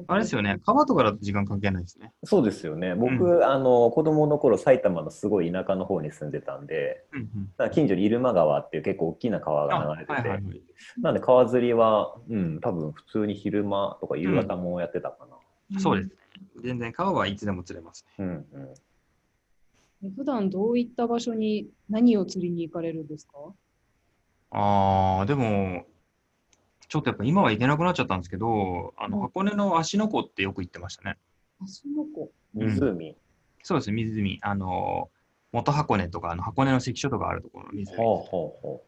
[0.07, 2.13] あれですよね、川とかだと時間関係ないですね。
[2.23, 2.95] そうですよね。
[2.95, 7.27] 僕、あの、子供の頃、埼玉のすごい田舎の方に住んでたんで、うんうん。
[7.27, 10.61] だから近所に入間川っていう結構大きな川あが流れてて、はいはいはい。
[11.01, 15.27] なんで川釣りは、うん、多分普通に昼間とか夕方もやってたか
[15.71, 15.79] な。
[15.79, 16.15] そうですね。
[16.63, 18.25] 全然川はいつでも釣れますね。
[18.25, 18.45] うん
[20.03, 20.11] うん。
[20.15, 23.33] 普段どういった場所に何を釣りに行かれるんですか？
[24.51, 25.85] ああ、でも、
[26.93, 31.17] ちょっとやっぱ今は行けなくなっちゃったんですけど、あのうん箱根の芦ノ湖ってよく行ってましたね。
[31.59, 32.31] あ、その子。
[32.53, 33.17] 湖？
[33.63, 34.37] そうですね、湖。
[34.43, 35.09] あの、
[35.51, 37.97] 元箱根とか、あの箱根の関所とかあるところの湖。
[37.97, 38.83] ほうほうほ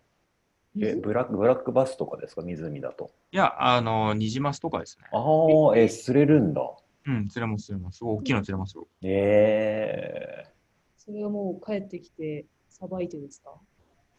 [0.75, 0.85] う。
[0.85, 2.43] え、ブラック、ブラックバスとかですか？
[2.43, 3.09] 湖だと。
[3.31, 5.05] いや、あの、ニジマスとかですね。
[5.11, 6.61] ああ、え、釣れるんだ。
[7.07, 7.97] うん、釣れます、釣れます。
[7.97, 8.87] すごい大きいの釣れますよ。
[9.01, 10.45] え
[10.99, 13.55] それはもう帰ってきてさばいてですか？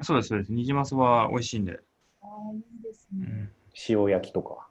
[0.02, 0.52] そうです、そうです。
[0.52, 1.78] ニジマスは美味しいんで。
[2.20, 3.26] ああ、いいですね。
[3.28, 3.52] うん。
[3.76, 4.68] ー、塩焼きとか。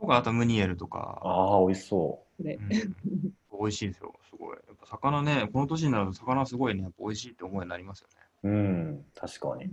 [0.00, 1.20] とか、あとムニエルとか。
[1.22, 2.62] ああ、美味しそこれう。
[2.62, 4.56] ん、美味しいですよ、すごい。
[4.56, 8.14] やっぱ魚ね、この年になると魚すごいね、やっぱ美味しいって思うようになりますよね。
[8.44, 8.48] う。
[8.48, 9.70] うん、確かに。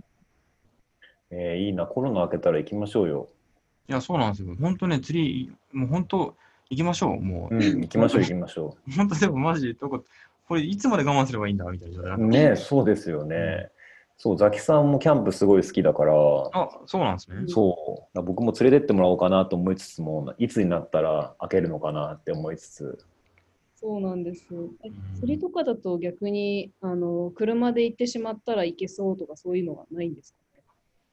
[1.30, 1.86] えー、いいな。
[1.86, 3.28] コロナ明けたら行きましょうよ。
[3.88, 4.54] いや、そうなんですよ。
[4.60, 6.36] 本当ね、釣り、もう本当、
[6.70, 7.54] 行きましょう、もう。
[7.54, 10.02] うん、行きましょう、行きましょ本当でもマジこ、
[10.48, 12.16] これいつまで我慢すればいいんだみたいな。
[12.16, 13.70] ねそうですよね。
[14.16, 17.44] そう、ザキさんもキャンプすごい好きだから、あ、そうなんですね。
[17.48, 22.98] そう、僕も連れてってもらおうかなと思いつつも、いつになったら開けるのかなって思いつつ、
[23.74, 24.46] そうなんです。
[25.16, 30.62] 釣りとかだと逆にあの車で行ってしまったらいけそうとかそういうのがないんですかね？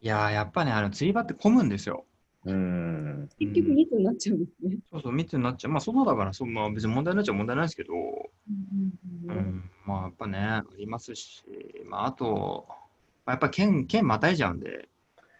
[0.01, 2.05] いやー、やっぱね、あの釣り場って混むんですよ。
[2.45, 3.29] うん。
[3.37, 4.77] 結局密になっちゃうんですね。
[4.89, 5.71] そうそう、密になっちゃう。
[5.73, 7.99] まあ、外だからそう、まあ、別に問題ないっちゃ問題ないですけど、うん
[9.27, 11.43] うんうんうん、まあ、やっぱね、ありますし、
[11.85, 12.67] まあ、あと、
[13.25, 14.87] まあやっぱ県、県またいじゃうんで、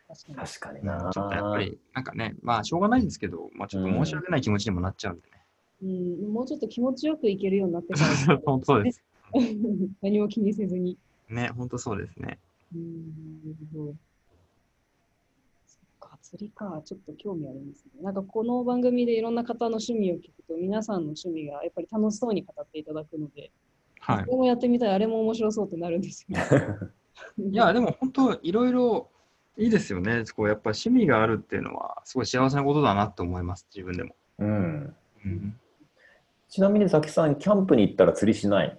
[0.08, 1.10] 確かに確かにちょな。
[1.10, 5.38] っとやっぱり、なんかね、まあ、しょうがないんですけど、まあ、ちょっと申し訳ない気持ちにもなっちゃうんでね。
[5.84, 5.86] う
[6.30, 9.02] ん、もうちょっと気持ちよく行けるようになってから 本当です。
[10.02, 10.98] 何も気にせずに。
[11.30, 12.40] ね、本当そうですね。
[12.76, 13.96] うん、なるほど。
[15.66, 18.04] そっか、釣りか、ちょっと興味ありますね。
[18.04, 23.50] なんかこの番組でいろんな方の趣味を聞くと、皆さんの趣味がやっぱり楽しそうに語っていただくので、
[24.02, 24.32] はいこ。
[24.32, 26.38] れもやってみたい、あれも面白そうってなるんですよ。
[27.38, 29.10] いや、でも本当、いろいろ
[29.58, 30.24] いいですよね。
[30.36, 34.16] こうやっぱ趣味があるっていうのは、すごい幸せなことだなと思います、自分でも。
[34.40, 34.96] うん。
[35.26, 35.60] うん、
[36.50, 38.78] ちなみに、ザキさん、キャンプに行ったら釣りしない？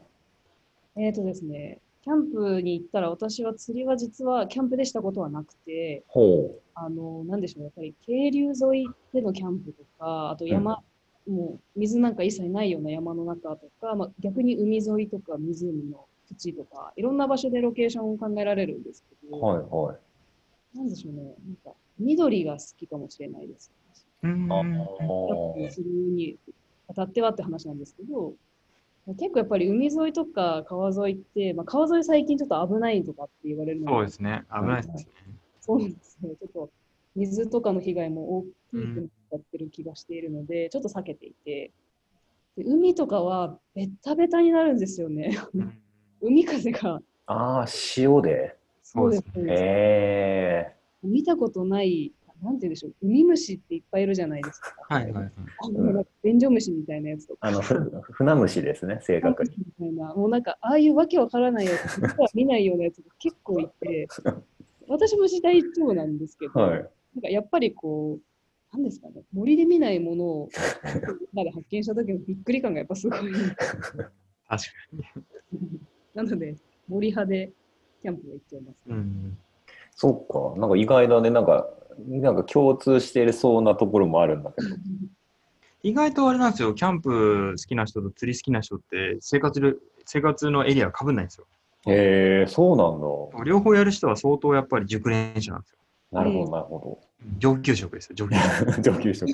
[0.97, 10.83] えーとですね、キャンプに行ったら、私は釣りは実はキャンプでしたことはなくて、ほあの、なんでしょう、やっぱり渓流沿いでのキャンプとか、あと山、
[11.29, 19.31] もう水なんか一切ないような山の中とか、まあ、逆に海沿いとか湖の土とか、いろんな場所でロケーションを考えられるんですけう。
[19.31, 20.77] ど、はいはい。
[20.77, 23.71] なんでしょうね、なんか緑が好きかもしれないです。
[24.23, 24.49] うん
[25.71, 26.37] するに
[26.89, 28.35] あたってはって話なんですけど、
[29.19, 34.45] 結構やっぱり海沿いとか川沿いって、まあ、川沿い最近ちょっと危ないとかって言われるのそうですね。
[34.53, 35.07] 危ないですね。
[35.61, 36.31] そうなんですね。
[36.31, 36.71] ちょっと
[37.17, 38.49] 水とかの被害も大き
[38.95, 41.73] くなってる気がしているので、ちょっと避けていて、
[42.57, 45.37] で海とかはベッタベタになるんですよね。
[46.23, 47.01] うん海風が。
[47.27, 48.57] ああ、塩で？
[48.83, 49.53] そうですね。
[49.53, 49.57] へ
[50.73, 50.77] え。
[51.03, 54.75] 見たことない、なんて言うんでしょう、海虫っていっぱいいるじゃないですか。
[54.89, 55.33] はいはいはい。
[55.59, 57.49] あの便所虫みたいなやつとか。
[57.49, 57.75] あの、ふ
[58.13, 59.51] 船虫ですね、正確に。
[59.59, 64.07] みたいな、もうなんか、ああいうわけわからないやつ、実は見ないようなやつが結構いて、
[64.89, 66.91] 私も大丈夫なんですけど、はい。
[67.15, 68.19] なんかやっぱりこ
[68.73, 70.49] う、なんですかね、森で見ないものを
[71.35, 73.21] 中で発見した時のびっくり感がやっぱすごい。
[73.33, 74.09] 確
[74.49, 74.59] か
[76.15, 76.57] なので、
[76.89, 77.53] 森派で
[78.03, 78.77] キャンプは行っちゃいます。
[78.87, 78.95] に。
[78.95, 79.39] うん。
[79.95, 80.61] そっか。
[80.61, 81.31] なんか意外だね。
[81.31, 81.69] なんか、
[82.07, 84.69] なんか共通していそうなところもあるんだけど。
[85.83, 89.75] 意外とあれなんですよ、キャンプ好きな人と釣り好きな人って生活で
[90.07, 91.47] 生活のエリアかぶんないんですよ。
[91.87, 92.85] へえ、そうな
[93.41, 95.79] ん両方やる人は相当やっぱり熟練者なんですよ。
[96.13, 96.19] だ。
[96.21, 97.01] なるほど、なるほ
[97.39, 98.83] 上級職ですよ、上級職。
[98.83, 98.83] ど。
[98.95, 99.29] 上級職。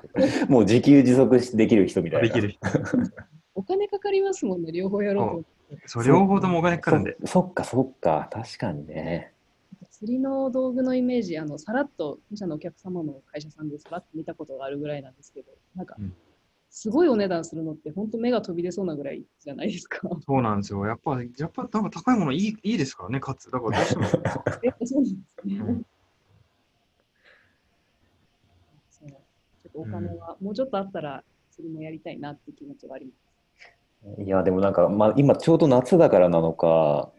[0.48, 2.28] もう自給自足できる人みたいな。
[2.28, 2.60] できる人。
[3.54, 5.57] お金かかりますもんね、両方やろうと。
[5.86, 7.16] そう両方ともお金かかるんで。
[7.20, 8.28] そそっか、そっか。
[8.32, 9.32] 確かにね。
[9.90, 16.14] 釣りの道具のイメージ、あのさらっと他社のお客様の会社さんでさらっと見たことがあるぐらいなんですけど、なんかうん、
[16.70, 20.08] すごいお値段するのって、本当目が飛び出そうなぐらいじゃないですか。
[20.24, 20.86] そうなんですよ。
[20.86, 23.50] やっぱ、やっぱなんか高いものいいいいですからね、かつ。
[23.50, 24.02] だからどうしても。
[24.62, 25.58] やっぱそうなんですね。
[25.58, 25.86] うん
[28.90, 29.16] そうちょ
[29.68, 33.27] っとお金は、もうちょっとあったら釣りもやりたいなって気持ちがあります。
[34.18, 37.10] いや、でもなんか、まあ、今ちょうど夏だからなのか、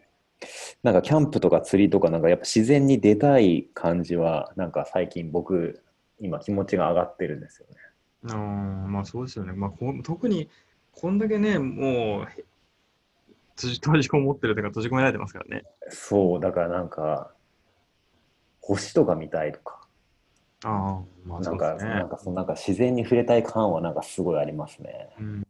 [0.82, 5.82] なんかキャンプとか釣りとか、なんかやっぱ自然に出たい感じは、なんか最近僕、
[6.20, 7.76] 今気持ちが上がってるんですよね。
[8.22, 9.52] うん、まあそうですよね。
[9.52, 10.48] まあこう特に、
[10.92, 12.44] こんだけね、もう、へ
[13.56, 15.64] 閉じ閉じこもってるというか、閉じ込められてますからね。
[15.88, 17.32] そう、だからなんか、
[18.60, 19.86] 星とか見たいとか、
[20.64, 22.08] ああ、まあなんか、そうですねなん。
[22.08, 25.10] かそのなんか自然に触れたい感はなんかすごいありますね。
[25.18, 25.44] うん、わ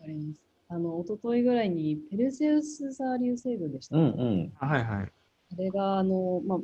[0.00, 0.45] かります。
[0.68, 4.52] あの、一昨日ぐらいにペルセウス座流星群でしたうんうん。
[4.58, 5.12] あはいはい。
[5.52, 6.58] あれが、あの、まあ、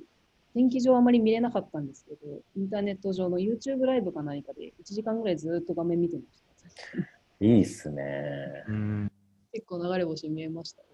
[0.54, 6.42] 天気上あまり見れなかったんですけど、インターネット上の YouTube ライブか何かで1時間ぐらいずっと画面見てまし
[7.38, 7.46] た。
[7.46, 8.64] いいっすね。
[8.68, 9.12] うん、
[9.52, 10.88] 結構流れ星見えましたよ。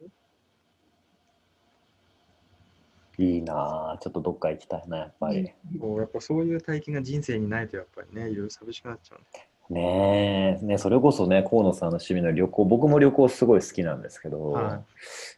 [3.18, 3.98] いいなぁ。
[3.98, 5.50] ちょっとどっか行きたいな、やっぱり。
[5.80, 9.18] こうやっぱそういう体験が人生にないと、やっぱりね、いろいろ寂しくなっちゃう。
[9.18, 14.82] ねえ、ね、それこそね、河野さんの趣味の旅行、僕も旅行すごい好きなんですけど、、は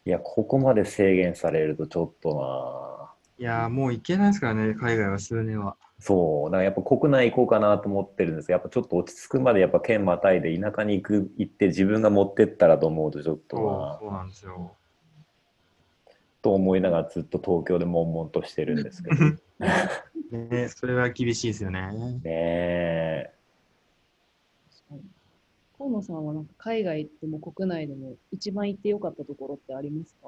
[0.05, 5.75] いや、ここまで制限されるとちょっとないやー、もう行けないですからね、海外は数年は。
[5.99, 14.75] そう、だからやっぱ国内行こうかなと思ってるんですけど、やっぱちょっと落ち着くまでやっぱ県またいで田舎に行く、行って自分が持ってったらと思うとちょっとそうなそうなんですよ。
[16.41, 19.37] と思いながらずっと東京で悶々としてるんですけど、ね
[20.49, 21.91] ね、それは厳しいですよね。
[22.23, 23.40] え。
[25.81, 30.27] 河野さんはなんか海外でも国内でも一番行ってよかったところってありますか？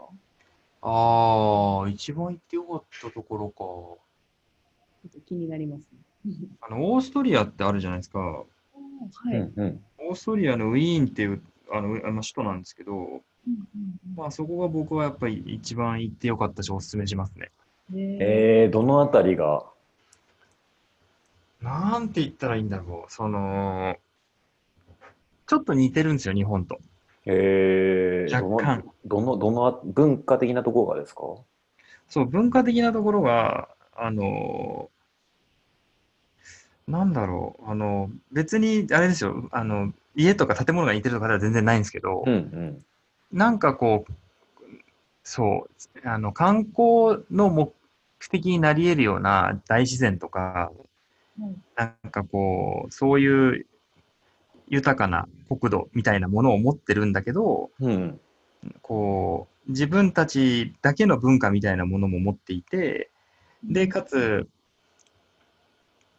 [0.81, 3.53] ああ、一番行ってよかったところか。
[3.59, 3.97] ちょ
[5.07, 5.87] っと気になります
[6.25, 6.47] ね。
[6.61, 8.19] あの、オーストリアってあるじゃないですか。
[8.19, 8.45] は
[9.31, 9.37] い。
[9.37, 9.83] うんうん。
[9.99, 11.41] オーストリアのウィーンっていう、
[11.71, 13.63] あの、あの首都なんですけど、うんうん
[14.15, 17.51] まあそこが僕はやっぱり一番行ってよかったし、おすすめしますね。
[17.93, 19.65] えー、どのあたりが？
[21.61, 23.11] なんて言ったらいいんだろう。
[23.11, 23.95] その、
[25.47, 26.79] ちょっと似てるんですよ、日本と。
[27.25, 28.83] えー、若干。
[29.05, 31.21] どの、どの、どの文化的なところがですか？
[32.09, 34.89] そう、文化的なところが、あの、
[36.87, 42.85] なんだろう、あの、別に、あれですよ、あの、家とか建物が似てるとかでは全然ないんですけど、うんうん。
[43.31, 44.11] なんかこう、
[45.23, 45.67] そ
[46.03, 47.73] う、あの、観光の目
[48.29, 50.77] 的になり得るような大自然とか、はい
[51.75, 53.65] なんかこう、そういう
[54.73, 58.19] 豊かな国土みたいなものを持ってるんだけど、うん。
[58.81, 63.11] こう、自分たちだけの文化みたいなものも持っていて、
[63.63, 64.47] で、かつ、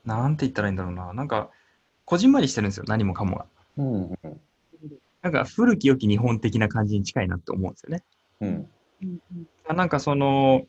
[0.05, 1.51] なんて言ったらいいんだろうな、なんか、
[2.05, 3.47] こじんまりしてるんですよ、何もかもが。
[3.77, 4.41] うんうん。
[5.23, 8.05] なんか、古き良き日本的な感じに近いなって思うんですよね。
[8.41, 8.69] うん
[9.69, 10.63] なんかその、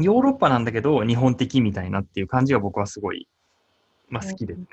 [0.00, 3.28] ヨーロッパなんだけど、日本的みたいなっていう感じが僕はすごい、
[4.08, 4.66] まあ好きですね。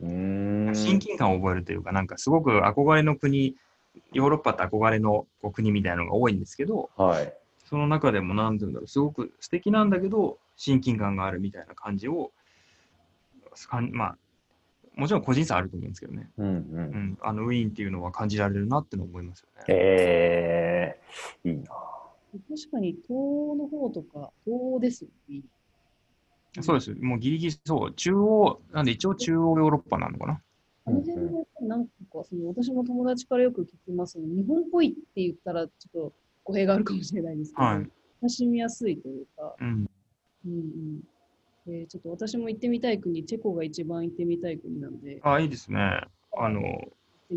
[0.00, 0.74] うーん。
[0.74, 3.56] 親近感を覚えるというか、なんかすごく憧れの国、
[4.12, 7.32] ヨーロッパって憧れの国みたいなのが多いんですけど、はい。
[7.64, 12.32] その中でもなんて言うんだろう、すごく素敵なんだけど、親近感があるみたいな感じを、
[13.68, 14.18] かんまあ、
[14.96, 16.66] もちろん個人差あると思うんですけどね、うんう。
[16.72, 16.82] うん
[17.12, 19.64] ん、あのウィーンっていうのは感じられるなっての思いますよね。
[19.68, 21.70] えー、いいな。
[22.32, 23.08] 確かに東
[23.56, 25.42] の方とか、東ですよね。
[26.60, 26.94] そうです。
[26.94, 30.42] もうギリギリそう、中央、なんで一応中央ヨーロッパなのかな。
[30.86, 31.90] あの辺でなんか
[32.24, 37.90] その私も友達からよく聞きますね日本っぽいって言ったらちょっと語弊があるかもしれないですけど、はい
[38.22, 39.88] 親しみやすいというか、うん。
[40.46, 41.00] うんうん
[41.66, 46.00] でちょっと私も行ってみたい国、チェコが一番行ってみたい国なんで、あ、いいですね。
[46.36, 46.62] あの、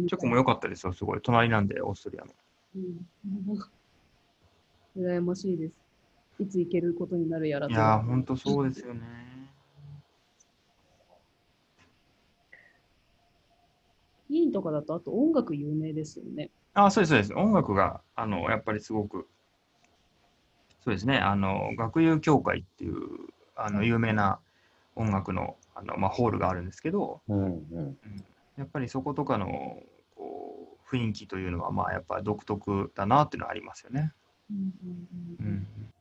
[0.07, 1.20] チェコも良かったですよ、すごい。
[1.22, 2.32] 隣なんで、オーストリアの。
[2.76, 3.05] うん、
[5.05, 5.82] 羨ましいです。
[6.39, 7.73] いつ行けることになるやらと。
[7.73, 9.01] いやー、ほんとそうですよね。
[14.29, 16.49] ウィーンとかだと、あと音楽有名ですよね。
[16.73, 17.34] あ、そうです、そうです。
[17.36, 19.27] 音楽が、あの、やっぱりすごく、
[20.84, 22.95] そうですね、あの、学友協会っていう、
[23.55, 24.39] あの、有名な
[24.95, 27.97] 音楽の、あの、まあ、ホールがあるんですけど、うんうん。
[28.57, 29.47] やっぱりそことかの、
[30.15, 34.13] こう、雰囲気というのは、まあ、やっぱ独特だなっていうのはありますよね。
[34.49, 35.07] うんううん
[35.39, 35.57] うんん。
[35.57, 35.93] うん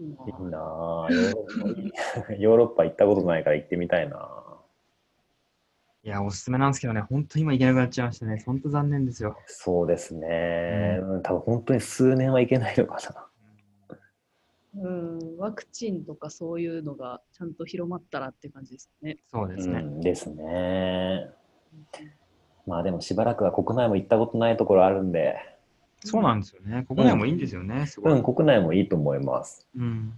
[0.00, 1.08] いいな。
[2.38, 4.40] ヨーロッパ行ったことないから行ってみたいな
[6.02, 8.42] いや、おすすめなんですけどね、本当に今行けなくなっちゃいましたね。
[8.46, 9.36] 本当残念ですよ。
[9.46, 10.98] そうですね。
[11.02, 13.26] うん、多分本当に数年はいけないのかな。
[14.82, 19.18] うん、ワクチンとかそういうのがちゃんと広まったらって感じですね。
[19.18, 19.80] うそうですね。
[19.80, 21.28] んですね。
[22.66, 25.36] まあでもしばらくは国内も行ったことないところあるんで、
[26.02, 26.84] そうなんですよね。
[26.88, 28.12] 国内もいいんですよね、すごい。
[28.12, 29.68] うん、国内もいいと思います。
[29.76, 30.14] うん。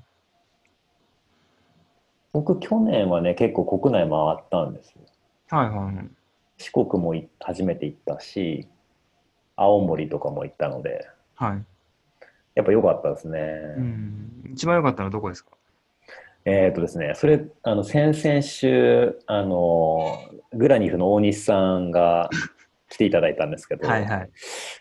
[2.32, 5.02] 僕、去年はね、結構国内回ったんですよ。
[5.50, 6.10] はいはいはい。
[6.56, 8.68] 四国もい初めて行ったし、
[9.56, 11.64] 青森とかも行ったので、はい。
[12.54, 13.38] やっぱ良かったですね。
[13.76, 14.50] うん。
[14.52, 15.50] 一番良かったのはどこですか？
[16.44, 20.18] えっとですね、それ、あの、先々週、あの、
[20.52, 22.30] グラニフの大西さんが
[22.92, 24.10] 来ていただいたんですけど、はいはい。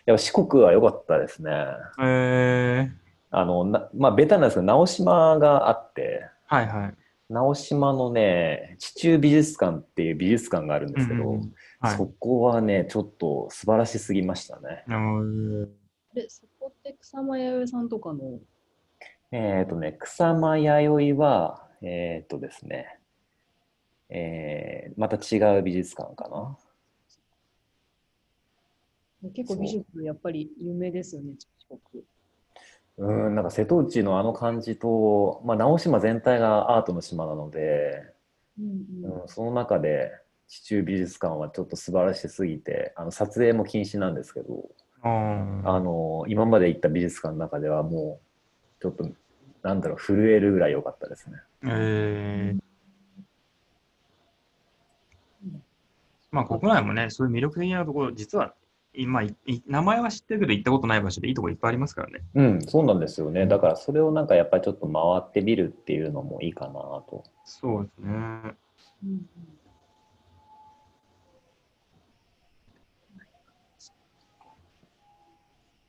[0.04, 1.50] やっぱ四国は良かったですね。
[2.02, 2.90] えー、
[3.30, 6.94] あの、なまあ、ベタなんですけど、直島があって、はいはい。
[7.30, 11.40] 直島のね、地中美術館っていう美術館があるんですけど、うんうん
[11.80, 14.84] はいそこはね、ちょっと素晴らしすぎましたね。
[14.86, 15.64] うん
[16.14, 18.38] で、そこって草間彌生さんとかの、
[19.32, 22.98] えっ、とね、草間弥生は、えっ、とですね、
[24.10, 26.56] えーまた違う美術館かな。
[29.30, 31.34] 結構美術やっぱり有名ですよね、
[31.68, 32.04] 四国。
[32.98, 38.12] うん、なんか瀬戸内のあの感じと、まあ、直島全体がアートの島なので、
[38.58, 39.20] うんうん。
[39.22, 40.12] うん、その中で
[40.48, 44.68] 地中美術館はちょっと素晴らしすぎて、あの撮影も禁止なんですけど、
[45.02, 45.68] あー。
[45.68, 48.20] あの今まで行った美術館の中ではも
[48.78, 49.08] うちょっと
[49.62, 51.38] なんだろう震えるぐらい良かったですね。
[51.64, 52.60] えー。
[56.30, 58.54] まあ国内もね、そういう魅力的なところ、実は
[58.94, 59.22] 今、
[59.66, 62.22] 名前は知ってるけど行ったことない場所でいいとこいっぱいありますからね。
[62.34, 63.46] うん、そうなんですよね。
[63.46, 67.24] だからそれをなんかやっぱりちょっと回ってみるっていうのもいいかなと。
[67.44, 68.08] そうですね。
[68.08, 68.56] うん
[69.04, 69.28] うん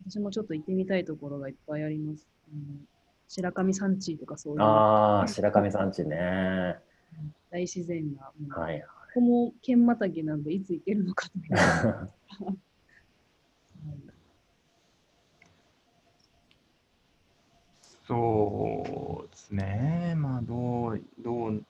[0.06, 2.28] 私もちょっと行ってみたいところがいっぱいあります。
[2.52, 2.86] うん
[3.30, 6.78] 白神山地とかそういうああ、白神山地ね。
[7.50, 8.86] 大自然がはいはい。
[9.14, 11.54] こも県またぎなんで、いつ行けるのかとい う。
[11.56, 12.10] は
[12.46, 12.58] い
[18.08, 20.14] そうですね。
[20.18, 21.64] まあ、どう、どう、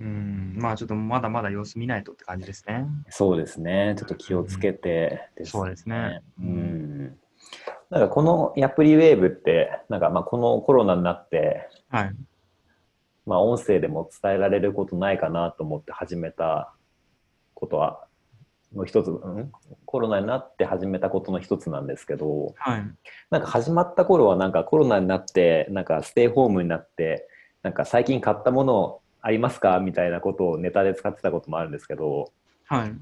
[0.00, 2.86] うん、まあ、ちょっとまだまだ様子見ないとって感じですね。
[3.08, 3.94] そうですね。
[3.98, 7.18] ちょっと気をつけてです、そうですねうん。
[7.90, 12.14] なんかこのヤプリウェーブって、なんかまあこのコロナになって、はい。
[13.26, 16.72] まあ音声でも伝えられることないかなと思って始めた
[17.54, 18.06] ことは、
[18.74, 19.52] の一つ、うん、
[19.84, 22.84] コロナになって始めたことの一つなんですけど、はい。
[23.30, 27.28] なんか始まった頃はなんかコロナになって、なんかステイホームになって、
[27.62, 29.78] なんか最近買ったものありますか？
[29.80, 32.32] みたいなことをネタで使ってたこともあるんですけど、
[32.66, 32.92] はい。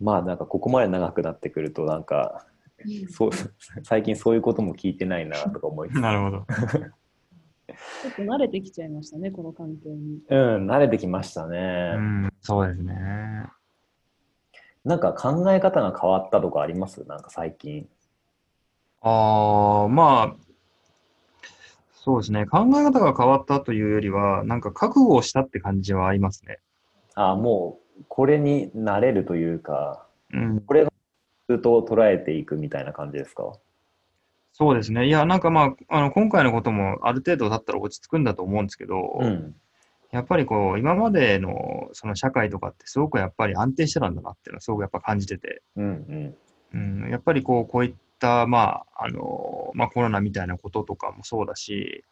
[0.00, 2.46] まあなんかここまで長くなってくるとなんか
[3.10, 3.30] そう
[3.82, 6.46] 最近そういうことも聞いてないなとか思いつつ なるほど。
[8.02, 10.20] ちょっと慣れてきちゃいましたね、この環境に。
[10.28, 13.46] うん慣れてきましたうね、ん、そうですね。
[14.84, 17.04] なんか考え方が変わったとかあります？
[17.06, 17.86] なんか最近
[19.02, 20.36] ああ、まあ、
[21.92, 22.46] そうですね。
[22.46, 26.58] 考え方が変わったというよりは、なんか覚悟をしたって感じはありますね。
[27.14, 30.92] あもうこれに慣れるというかうん、これが
[31.48, 33.52] ずっと捉えていくみたいな感じですか？
[34.52, 35.06] そうですね。
[35.06, 39.54] いや、なんかまあ、あの今回のこともある程度だったら落ち着くんだと思うんですけど、うん
[40.12, 46.34] やっぱりこう、今までのその社会とかってすごくやっぱり安定してたんだなっていうのはすごくやっぱ感じてて、うん
[46.72, 47.02] うん。
[47.02, 52.04] うん、やっぱりこう、こういった、まあ、あの、まあコロナみたいなこととかもそうだし、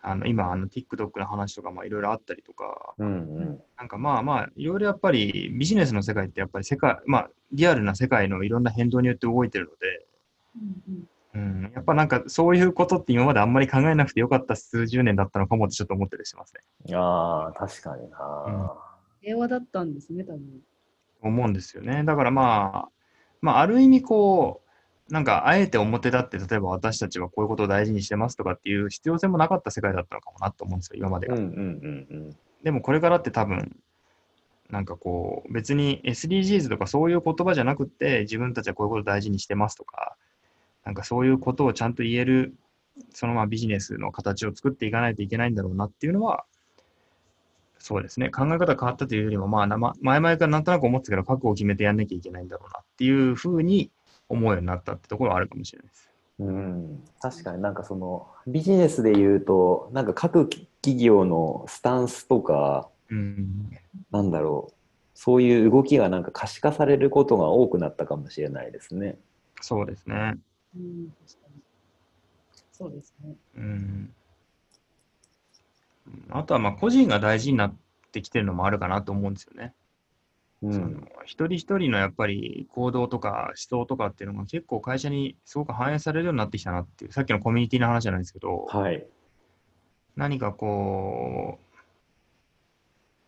[0.00, 3.60] あの、今、あの、TikTok の話とかもいろいろあったりとか、うんうん。
[3.76, 10.06] なんかまあまあ、いろいろやっぱりビジネスの世界ってやっぱり世界、まあ、リアルな世界のいろんな変動によって動いてるので、
[10.56, 11.08] うんうん
[11.38, 16.94] うん、やっぱなんかそういうことって今まであんまり考えなくてよかった数十年だったのかもってちょっと思ったりしますね。
[16.96, 18.74] ああ確かにな、
[19.20, 20.40] 平和だったんですね、多分。
[21.20, 22.04] 思うんですよね。
[22.04, 22.88] だからまあ、
[23.40, 24.62] まあある意味こ
[25.08, 31.34] う、なんかあえて表立って、例えば私たちはこういうことを大事にしてますとかっていう必要性もなかった世界だったのかもなと思うんですよ、今までが。
[31.34, 33.76] うんうんうんでもこれからって多分、
[34.68, 40.16] なんかこう、別に SDGs とかそういう言葉じゃなくって、自分たちはこういうことを大事にしてますとか、
[40.88, 42.54] なんかそういうことをちゃんと言える、
[43.12, 46.44] そのままビジネスの形を作っていかないといけないんだろうなっていうのは、
[47.78, 49.66] そうですね、考え方変わったというよりも、まあ、
[50.00, 53.90] 前々からなんとなく思ってたけど、覚悟を決めてやんなきゃいけないんだろうなっていうふうに
[54.30, 56.10] 思うようになったってところはあるかもしれないです。
[56.40, 63.70] うん、確かになんかそのビジネスで言うとなんか各企業のスタンスとかうん、
[64.10, 64.74] なんだろう
[65.14, 69.18] そういう動きがなんか可視化されることが多くなったかもしれないですね。
[69.60, 70.36] そうですね。
[70.78, 71.62] うん、確かに。
[72.72, 73.34] そうですね。
[73.56, 74.14] うん
[76.30, 77.76] あとはまあ個人が大事になっ
[78.12, 79.74] てきてるのもあるかなと思うんですよね。
[80.60, 89.06] そのうん、一人一人のやっぱり行動とか思想とかっていうのが結構会社にすごく反映されるようになってきたなっていう、さっきのコミュニティの話じゃないですけど、はい。
[90.16, 91.60] 何かこ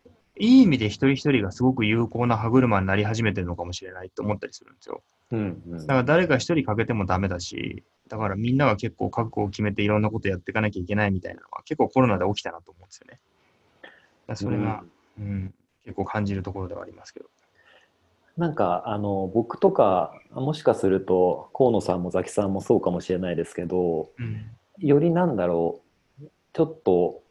[0.04, 5.04] う、いい意味で一人一人がすごく有効な歯車になり始めてるのかもしれないと思ったりするんですよ。
[5.32, 13.20] うんうんだから誰か一人欠けてもダメだし、だからみんなが結構覚悟を決めていろんなことやっていかなきゃいけないみたいなのは結構コロナで起きたなと思うんですよね。
[14.26, 14.82] だそれが、
[15.18, 17.26] うん結構感じるところではありますけど。
[18.36, 24.50] なんかあの僕とかもしかすると河野さんもザキさんもそうかもしれないですけどうん。
[24.78, 25.82] よりなんだろ
[26.22, 27.22] うちょっと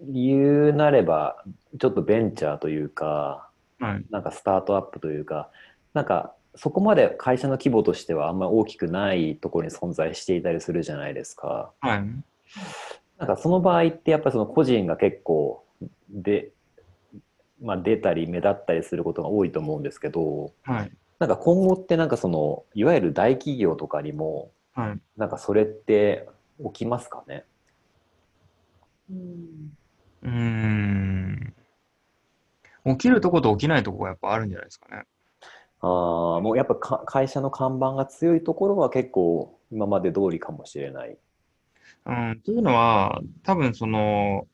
[0.00, 1.42] 言うなれば
[1.78, 3.48] ちょっとベンチャーというか
[3.80, 4.04] はい。
[4.10, 5.50] なんかスタートアップというか
[5.96, 11.72] なんかそこまで会社の規模としてはあんまり大きくないところに存在していたりするじゃないですか。
[11.80, 12.04] はい。
[13.16, 15.64] なんかその場合ってやっぱりその個人が結構
[16.10, 16.50] で、
[17.62, 20.92] まあ、出たり目立ったりすることが多いと思うんですけどはい。
[21.18, 25.00] なんか今後ってなんかそのいわゆる大企業とかにもはい。
[25.16, 26.28] なんかそれって
[26.62, 27.44] 起きますかね？
[29.10, 29.76] うん。
[30.24, 31.54] うーん。
[32.84, 35.04] 起きるとこと起きないとこがやっぱあるんじゃないですかね。
[35.80, 41.16] あーもうやっぱか会社の看板が強いところは結構今まで通りかもしれない。
[42.06, 42.40] うん。
[42.44, 44.46] というのは、多分その、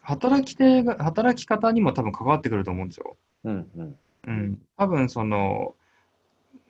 [0.00, 3.16] 働き手が、働き方にも多分関わってくると思うんですよ。
[3.44, 3.96] うんうん
[4.26, 4.62] うん。
[4.76, 5.74] 多分その、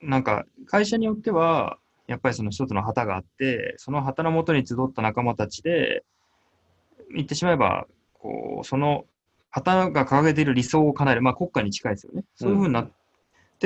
[0.01, 1.77] なんか会社によっては、
[2.07, 6.03] やっぱりその一つの旗があって、その旗のもとに集った仲間たちで、
[7.15, 9.05] 言ってしまえば、こう、その
[9.49, 12.23] 旗が掲げている理想を叶える、まあ国家に近いですよね。
[12.35, 12.91] そういうふうになって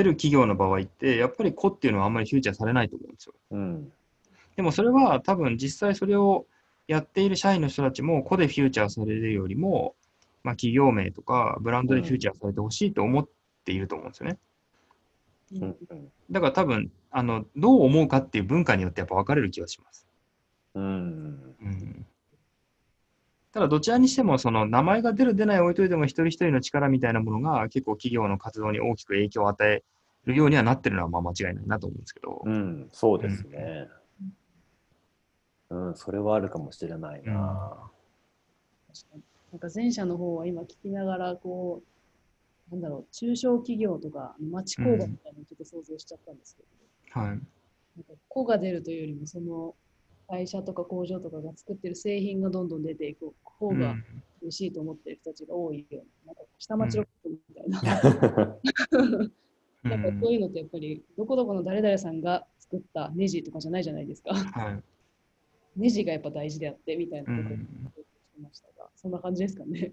[0.02, 3.34] る企業の場合って、やっぱり個っていうのはあんまりフューチャーされないと思うんですよ。
[3.52, 3.92] うん
[4.56, 6.44] でもそれは多分実際それを
[6.88, 9.94] やっている社員の人たちも個でフューチャーされるよりも、
[10.42, 13.28] まあ、企業名とかブランドでフューチャーされてほしいと思っ
[13.64, 14.38] ていると思うんですよね。
[15.52, 20.06] うんうんだから多分、あの、どう思うかっていう文化によってやっぱ分かれる気がします。
[20.74, 22.06] うんうん
[23.52, 29.82] ただどちらにしてもその名前が出る出ない置いといても一人一人の力みたいなものが結構企業の活動に大きく影響を与え
[30.26, 33.88] るようにはなってるのはまあ間違いないなと思うんですけど、うん、そうですね。
[35.70, 37.90] うん、それはあるかもしれないな。
[38.88, 39.22] 確かに
[39.52, 41.82] なんか前者の方は今聞きながら、こ
[42.70, 46.62] う、なんだろう、中小企業とか町工場みたいなのをちょっと想像しちゃったんですけ
[47.14, 47.28] ど、はい。
[47.28, 47.42] なんか
[48.28, 49.74] 子が出るというよりも、その
[50.28, 54.04] 会社とか工場とかが作ってる製品がどんどん出ていく方がうん
[54.40, 57.80] 美味しいと思ってる人たちが多いような、なんか下町ロックみたいな、
[59.82, 64.34] なんかそういうのってやっぱり、どこどこの誰々さんが作ったネジとかじゃないじゃないですか。
[64.34, 64.82] はい。
[65.76, 67.62] ネジがやっぱ大事であってみたいなことをて
[68.40, 69.92] ましたが、そんな感じですかね。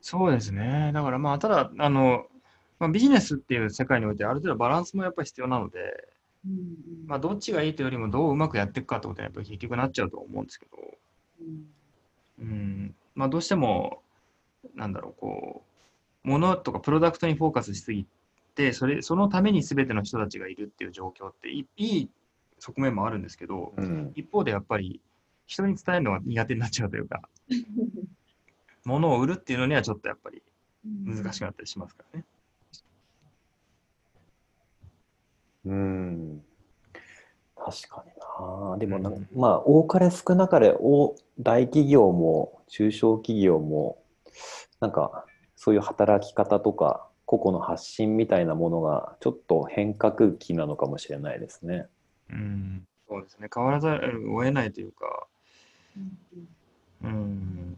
[0.00, 0.90] そうですね。
[0.94, 2.26] だからまあ、ただ、あの、
[2.78, 6.15] まあ、ビジネスっていう世界においてある程度バランスもやっぱり必要なので、うんうん
[7.06, 10.78] まあ、どっちがいいというよりもどううまくやっていくかってことにやっぱり結局なっちゃうと思うんですけど、
[11.40, 11.66] うん。
[12.38, 14.02] うん、まあどうしても、
[14.74, 15.62] なんだろう、こ
[16.24, 18.06] う、ものとかプロダクトにフォーカスしすぎ
[18.54, 22.10] て、それ、そのために全ての人たちがいるっていう状況っていいいい
[22.58, 24.12] 側面もあるんですけど、うん。
[24.14, 25.00] 一方でやっぱり
[25.46, 27.28] 人に伝えるのが苦手になっちゃうというか、
[28.84, 30.42] ものを売るっていうのにはちょっとやっぱり
[30.84, 32.24] 難しくなったりしますからね。
[35.66, 36.42] うん
[37.56, 38.12] 確かに
[38.70, 38.78] な。
[38.78, 43.98] でもな、まあ、多かれ少なかれ大大企業も中小企業も、
[44.80, 51.88] なんかそういう働き方とか、個々の発信みたいなものがちょっと変革期なのかもしれないですね。
[52.30, 53.48] うん、そうですね。
[53.52, 55.26] 変わらざるを得ないというか、
[55.96, 56.48] うん
[57.02, 57.76] うん。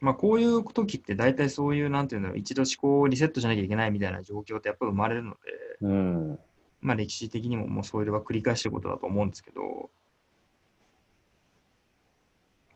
[0.00, 5.38] まあ、こういう時って大体そういう、なんていうんだろう、一度思考をリセットしなきゃいけないみたいな状況ってやっぱり生まれるので、
[5.82, 6.38] うん。
[6.80, 9.90] まあ、歴史的にももうそれは繰り返してることだと思うんですけど、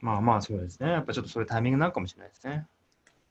[0.01, 0.91] まあまあそうですね。
[0.91, 2.67] やっぱちょっとそういうタイミングなのかもしれないですね。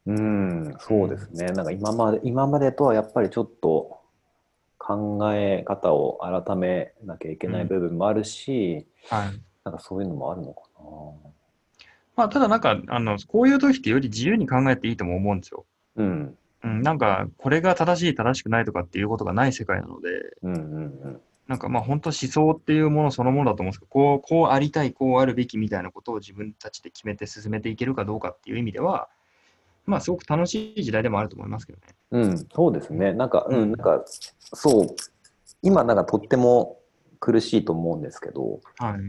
[0.08, 1.48] うん、そうですね。
[1.48, 4.00] なんか今まで、今までとはやっぱりちょっと
[4.78, 9.42] 考え方を改めなきゃいけない部分もあるし、はい。
[9.64, 10.62] なんかそういうのもあるのか
[12.16, 15.66] まあ、ただなんか、あの、こういう時ってより自由に考えていいとも思うんですよ。
[15.96, 16.04] な。
[16.04, 16.38] うん。
[16.64, 20.10] うん、なんか、これが正しい、正しくないとかっていうことがない世界なので、
[20.44, 29.10] うんうんなんかまあ本当思想っていうものそのものだと思うんですけど、こう、こうありたい、こうあるべきみたいなことを自分たちで決めて進めていけるかどうかっていう意味では、
[29.86, 31.96] まあすごく楽しい時代でもあると思いますけどね。
[32.12, 32.22] うん。
[32.22, 33.12] うん、そうですね。
[33.12, 34.88] なんか、ううんん、なんか、そう、
[35.62, 36.80] 今なんかとっても
[37.20, 39.00] 苦しいと思うんですけど、はい。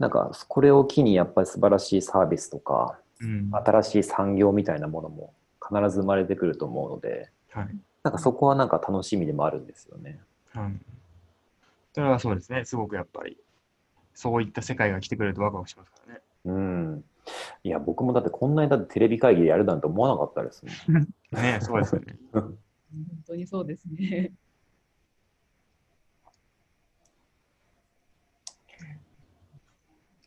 [0.00, 3.50] なんかこれを機にやっぱり素晴らしいサービスとか、うん。
[3.52, 5.34] 新しい産業みたいなものも
[5.70, 7.76] 必ず生まれてくると思うので、はい。
[8.02, 10.20] なんかそこはなんか楽しみでもあるんですよね。
[10.52, 10.72] はい。
[11.92, 12.64] それはそうですね。
[12.64, 13.36] すごくやっぱり、
[14.14, 16.20] そういった世界が来てくれるとワクワクしますからね。
[16.44, 17.04] うん。
[17.64, 21.02] いや、僕もだってこんなにだってテレビ会議でやるなんて思わなかったですもん。
[21.32, 22.18] ねそうですよね。
[22.32, 22.58] 本
[23.26, 24.32] 当にそうですね。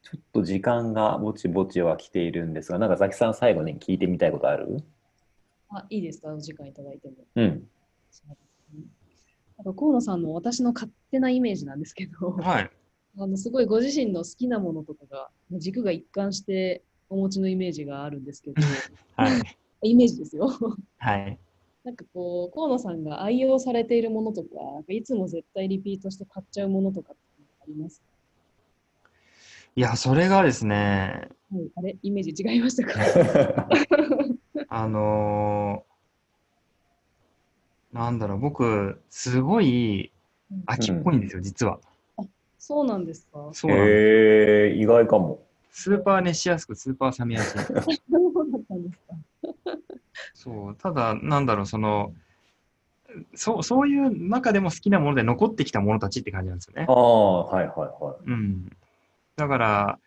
[0.03, 4.83] ちょっと時間がぼちぼちは来ているんですが、なんかザキさん最後に聞いてみたいことある？
[5.73, 6.33] あ、いいですか？
[6.33, 7.15] お時間いただいても。
[7.35, 7.67] うん。
[9.57, 12.69] あと河野さんの私の勝手なイメージなんですけど、はい。
[13.19, 18.61] あのすごいご自身の好きなものとかが軸が一貫してお持ちのイメージがあるんですけど、
[19.15, 19.29] は
[19.83, 19.89] い。
[19.89, 20.49] イメージですよ。
[20.97, 21.37] はい。
[21.83, 24.47] なんかこう、河野さんが愛用されているものとか、
[24.87, 27.13] いつも絶対リピートして買っちゃうものとか
[27.61, 28.01] あります
[29.75, 31.97] いや、それがですね、はい、あれ？
[32.01, 33.67] イメージ違いましたか？
[34.75, 40.11] あのーなんだろう、僕、すごい
[40.65, 41.79] 秋っぽいんですよ、実は。
[42.57, 43.51] そうなんですか？
[43.53, 43.97] そうなんです。
[44.01, 45.43] へえー、意外かも。
[45.69, 47.61] スーパー熱しやすく、スーパー冷めやすい。
[47.61, 49.13] そうだったんですか
[50.33, 52.15] そう、ただ、なんだろう、その、
[53.35, 56.91] そうそういう中でも好きなもので残ってきたものたちって感じなんですよねあ。
[56.91, 58.75] あ、はいはいはうん。
[59.35, 59.99] だから、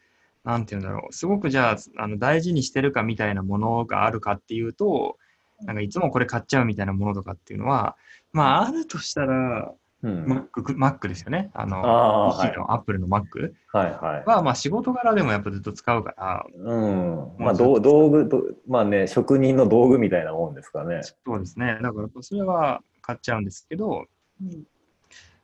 [0.46, 5.18] なんていうんだろう、すごくじゃあ、あの大事にしてるかみたいなものがあるかっていうと、
[5.64, 7.96] なんかいつもこれ買っちゃうみたいなものとかっていうのは、
[8.32, 9.72] まあ、あるとしたら、
[10.04, 10.06] い。
[10.06, 10.24] うん。
[10.24, 11.50] Mac, Mac ですよね。
[11.52, 14.24] あの、ああ、はいの Apple の Mac はいはい。
[14.24, 17.32] は、まあ仕事柄でもやっぱずっと使うから、うん。
[17.38, 17.80] まあ、道
[18.10, 21.00] 具ど、まあね、職人の道具みたいなもんですかね。
[21.02, 21.78] そうですね。
[21.82, 24.04] だからそれは買っちゃうんですけど、
[24.40, 24.64] うん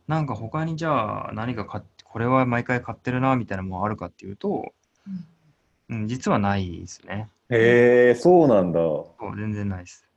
[0.09, 4.73] なんか他にじゃあ何か買って、これは毎回買ってるなみたいなものあるかっていうと、
[5.07, 5.27] うん
[5.91, 7.29] うん、実はないですね。
[7.51, 8.81] へえ、そうなんだ。
[8.81, 10.09] そう全然ないです。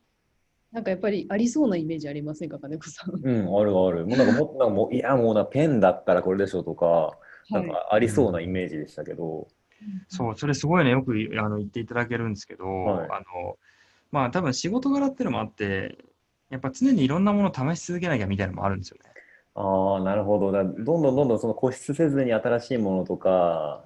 [0.71, 3.15] なんかやっぱりありそうなイメージありませんか、金子さん。
[3.15, 4.05] うん、あるある。
[4.05, 7.17] もうなんかもっとなんかもう、いや、もうな、ペンだったらこれでしょとか、
[7.49, 9.47] なんかありそうなイメージでしたけど。
[10.07, 13.57] そう、それすごいね、よくあの言っていただけるんですけど、はいあの、
[14.11, 15.97] まあ多分仕事柄っていうのもあって、
[16.49, 19.11] やっぱ常にいろんなものを試し続けなきゃみたいなのもあるんですよね。
[19.55, 20.51] ああ、なるほど。
[20.51, 23.85] だどんどんどんどんその固執せずに新しいものとか、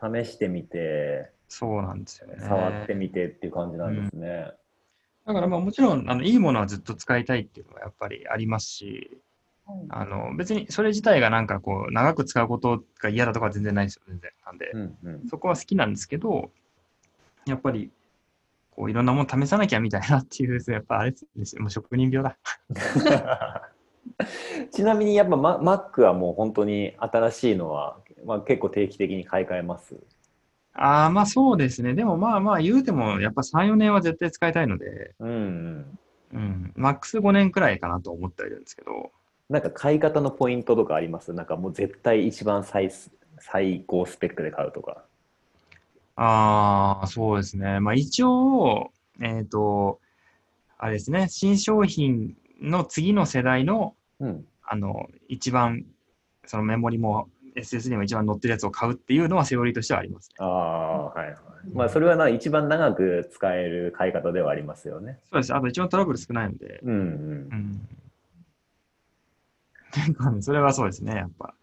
[0.00, 2.36] 試してみて、そうなんですよね。
[2.40, 4.50] 触ってみてっていう感じなんですね。
[5.26, 9.18] だからまあもちろんあのいいものはずっと使いたいっていうのはやっぱりありますし、はい
[9.88, 14.30] あの別にそれ自体がなんかこう長く使うことが嫌だとかは全然ないですよ、全然。
[14.44, 15.28] なんで、うんうん。
[15.28, 16.52] そこは好きなんですけど、
[17.46, 17.90] やっぱり
[18.70, 22.38] こういろんなもの試さなきゃみたいなっていう、やっぱあれですよ、もう職人病だ。
[24.70, 29.96] ちなみにやっぱマ Mac はもう本当に新しいのは、まあ、結構定期的に買い替えます。
[30.72, 31.94] ああ、まあそうですね。
[31.94, 35.98] でもまあまあ言うてもやっぱ3、4年は絶対使いたいので、うんうん。
[36.34, 39.10] うん、マックス5年くらいかなと思ってはいるんですけど、
[39.48, 41.32] なんか買い方のポイントとかあります？
[41.32, 45.04] なんかもう絶対一番最す最高スペックで買うとか。
[46.16, 47.80] ああ、そうですね。
[47.80, 48.90] まあ一応、
[49.20, 50.00] えっ、と、
[50.78, 54.46] あれですね、新商品の次の世代の、うん。
[54.62, 55.84] あの、一番、
[56.46, 60.34] そのメモリも SSD も一番乗ってるやつを買うっていうのはセオリーとしてはありますね。
[60.38, 61.36] ああ、はいはい。
[61.72, 65.18] まあそれはな一番長く使える買い方ではありますよね。
[65.30, 65.54] そうです。
[65.54, 66.94] あと一番トラブル少ないので、うんう
[67.54, 67.88] ん
[70.42, 71.54] それはそうですね、やっぱ。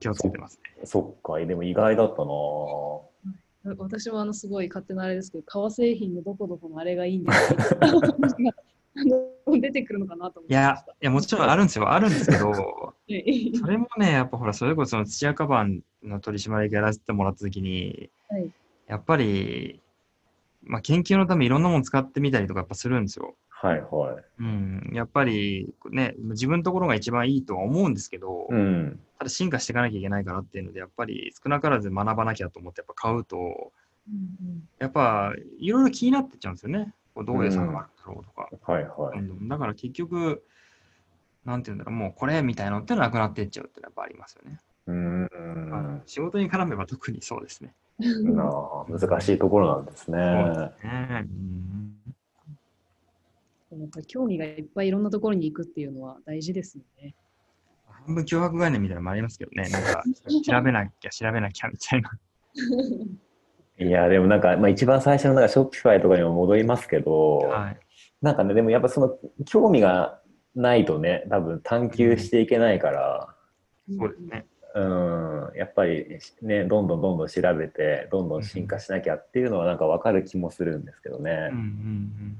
[0.00, 0.86] 気をつけてますね。
[0.86, 3.00] そっか、でも意外だったなぁ。
[3.76, 8.00] 私もあのすごい勝手なあれですけど、革製品のどこどこのあれがいいんですってあの
[9.60, 11.90] 出てくるのかなと思ってまいやし、いや、もちろんあるんですよ。
[11.90, 12.52] あるんですけど、
[13.60, 18.50] それもね、やっぱほら、それこそ土屋カバンの取締役やらせてもらったときに、はい
[18.88, 19.80] やっぱり、
[20.62, 23.36] まあ、研究のためいろんなもの使ってみたりとかやっぱするんですよ。
[23.50, 24.24] はいはい。
[24.40, 24.90] うん。
[24.94, 29.00] やっぱりね、自分のところが一番いいとは思うんですけど、うん。
[29.18, 33.72] ただ進化していかなきゃいけないからっていうので、やっぱり少なからず学ばなきゃと思ってやっぱ買うと、
[34.08, 36.94] うんやっぱいろいろ気になってっちゃうんですよね。
[37.18, 38.48] こうどういう差があるんだろうとか。
[38.72, 39.18] はいはい。
[39.18, 40.44] うんだから結局、
[41.44, 44.58] なんていうんだろう、もうこれみたいなのってなくなっていっちゃうってやっぱありますよね。
[44.86, 46.02] うーん。
[46.06, 47.74] 仕事に絡めば特にそうですね。
[47.98, 50.18] なあ難しいところなんですね。
[50.18, 51.24] そうですね。
[51.24, 51.98] うん
[53.70, 57.14] やっぱり興味がいっぱいいろんなところに行くっていうのは大事ですよね。
[58.06, 59.68] 半分脅迫概念みたいなのもありますけどね。
[59.68, 60.02] なんか、
[60.46, 62.10] 調べなきゃ、調べなきゃみたいな。
[63.78, 67.76] いや、でもなんか、まあ、一番最初のなんかショッピファイとかにも戻りますけど、はい。
[68.20, 70.20] なんかね、でもやっぱその興味が
[70.54, 73.34] ないとね、多分探求していけないから、
[73.96, 74.46] そうですね。
[74.74, 81.58] うん、やっぱりね、どんどんどんどん調べて、どんどん進化しなきゃっていうのはなんかわかる気もするんですけどねうん。
[81.58, 82.38] うん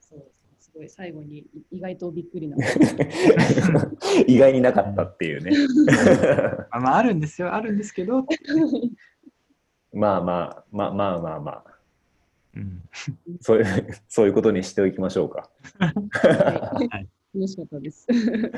[0.00, 2.56] そうですねすごい最後に意外とびっくりな。
[4.26, 5.52] 意外になかったっていうね。
[5.56, 6.66] うん。
[6.70, 7.54] あまあ、あるんですよ。
[7.54, 8.26] あるんですけど。
[9.92, 11.64] まあまあ、まあまあまあまあ、
[12.56, 12.82] うん。
[13.40, 13.66] そういう、
[14.08, 15.50] そういうことにしておきましょうか。
[15.78, 18.06] はい楽しかったです。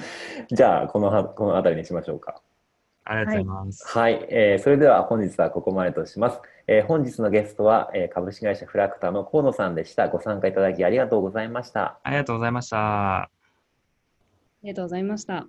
[0.52, 2.42] じゃあ、このは、この辺りにしましょうか。
[3.08, 3.86] ありがとうございます。
[3.86, 6.40] はい、えーそれでは本日はここまでとします。
[6.66, 10.08] えー本日のゲストは、えー株式会社フラクタの河野さんでした。
[10.08, 12.00] ご参加いただきありがとうございました。
[12.02, 13.22] ありがとうございました。
[13.22, 13.30] あ
[14.64, 15.46] りがとうございました。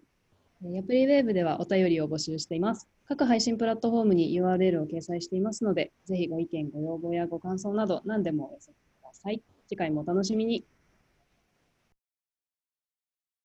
[0.64, 2.88] えーヤプリウェーブではお便りを募集しています。
[3.08, 9.42] 各配信プラットフォームに URL を掲載していますので、ぜひご意見、ご要望やご感想など何でもお寄せください。
[9.68, 10.64] 次回もお楽しみに。